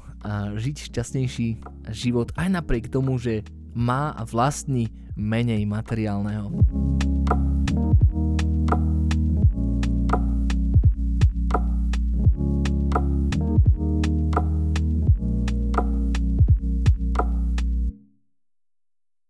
žiť 0.55 0.95
šťastnejší 0.95 1.49
život 1.91 2.31
aj 2.39 2.49
napriek 2.63 2.87
tomu, 2.89 3.19
že 3.19 3.43
má 3.75 4.15
a 4.15 4.23
vlastní 4.23 4.89
menej 5.19 5.67
materiálneho. 5.67 6.55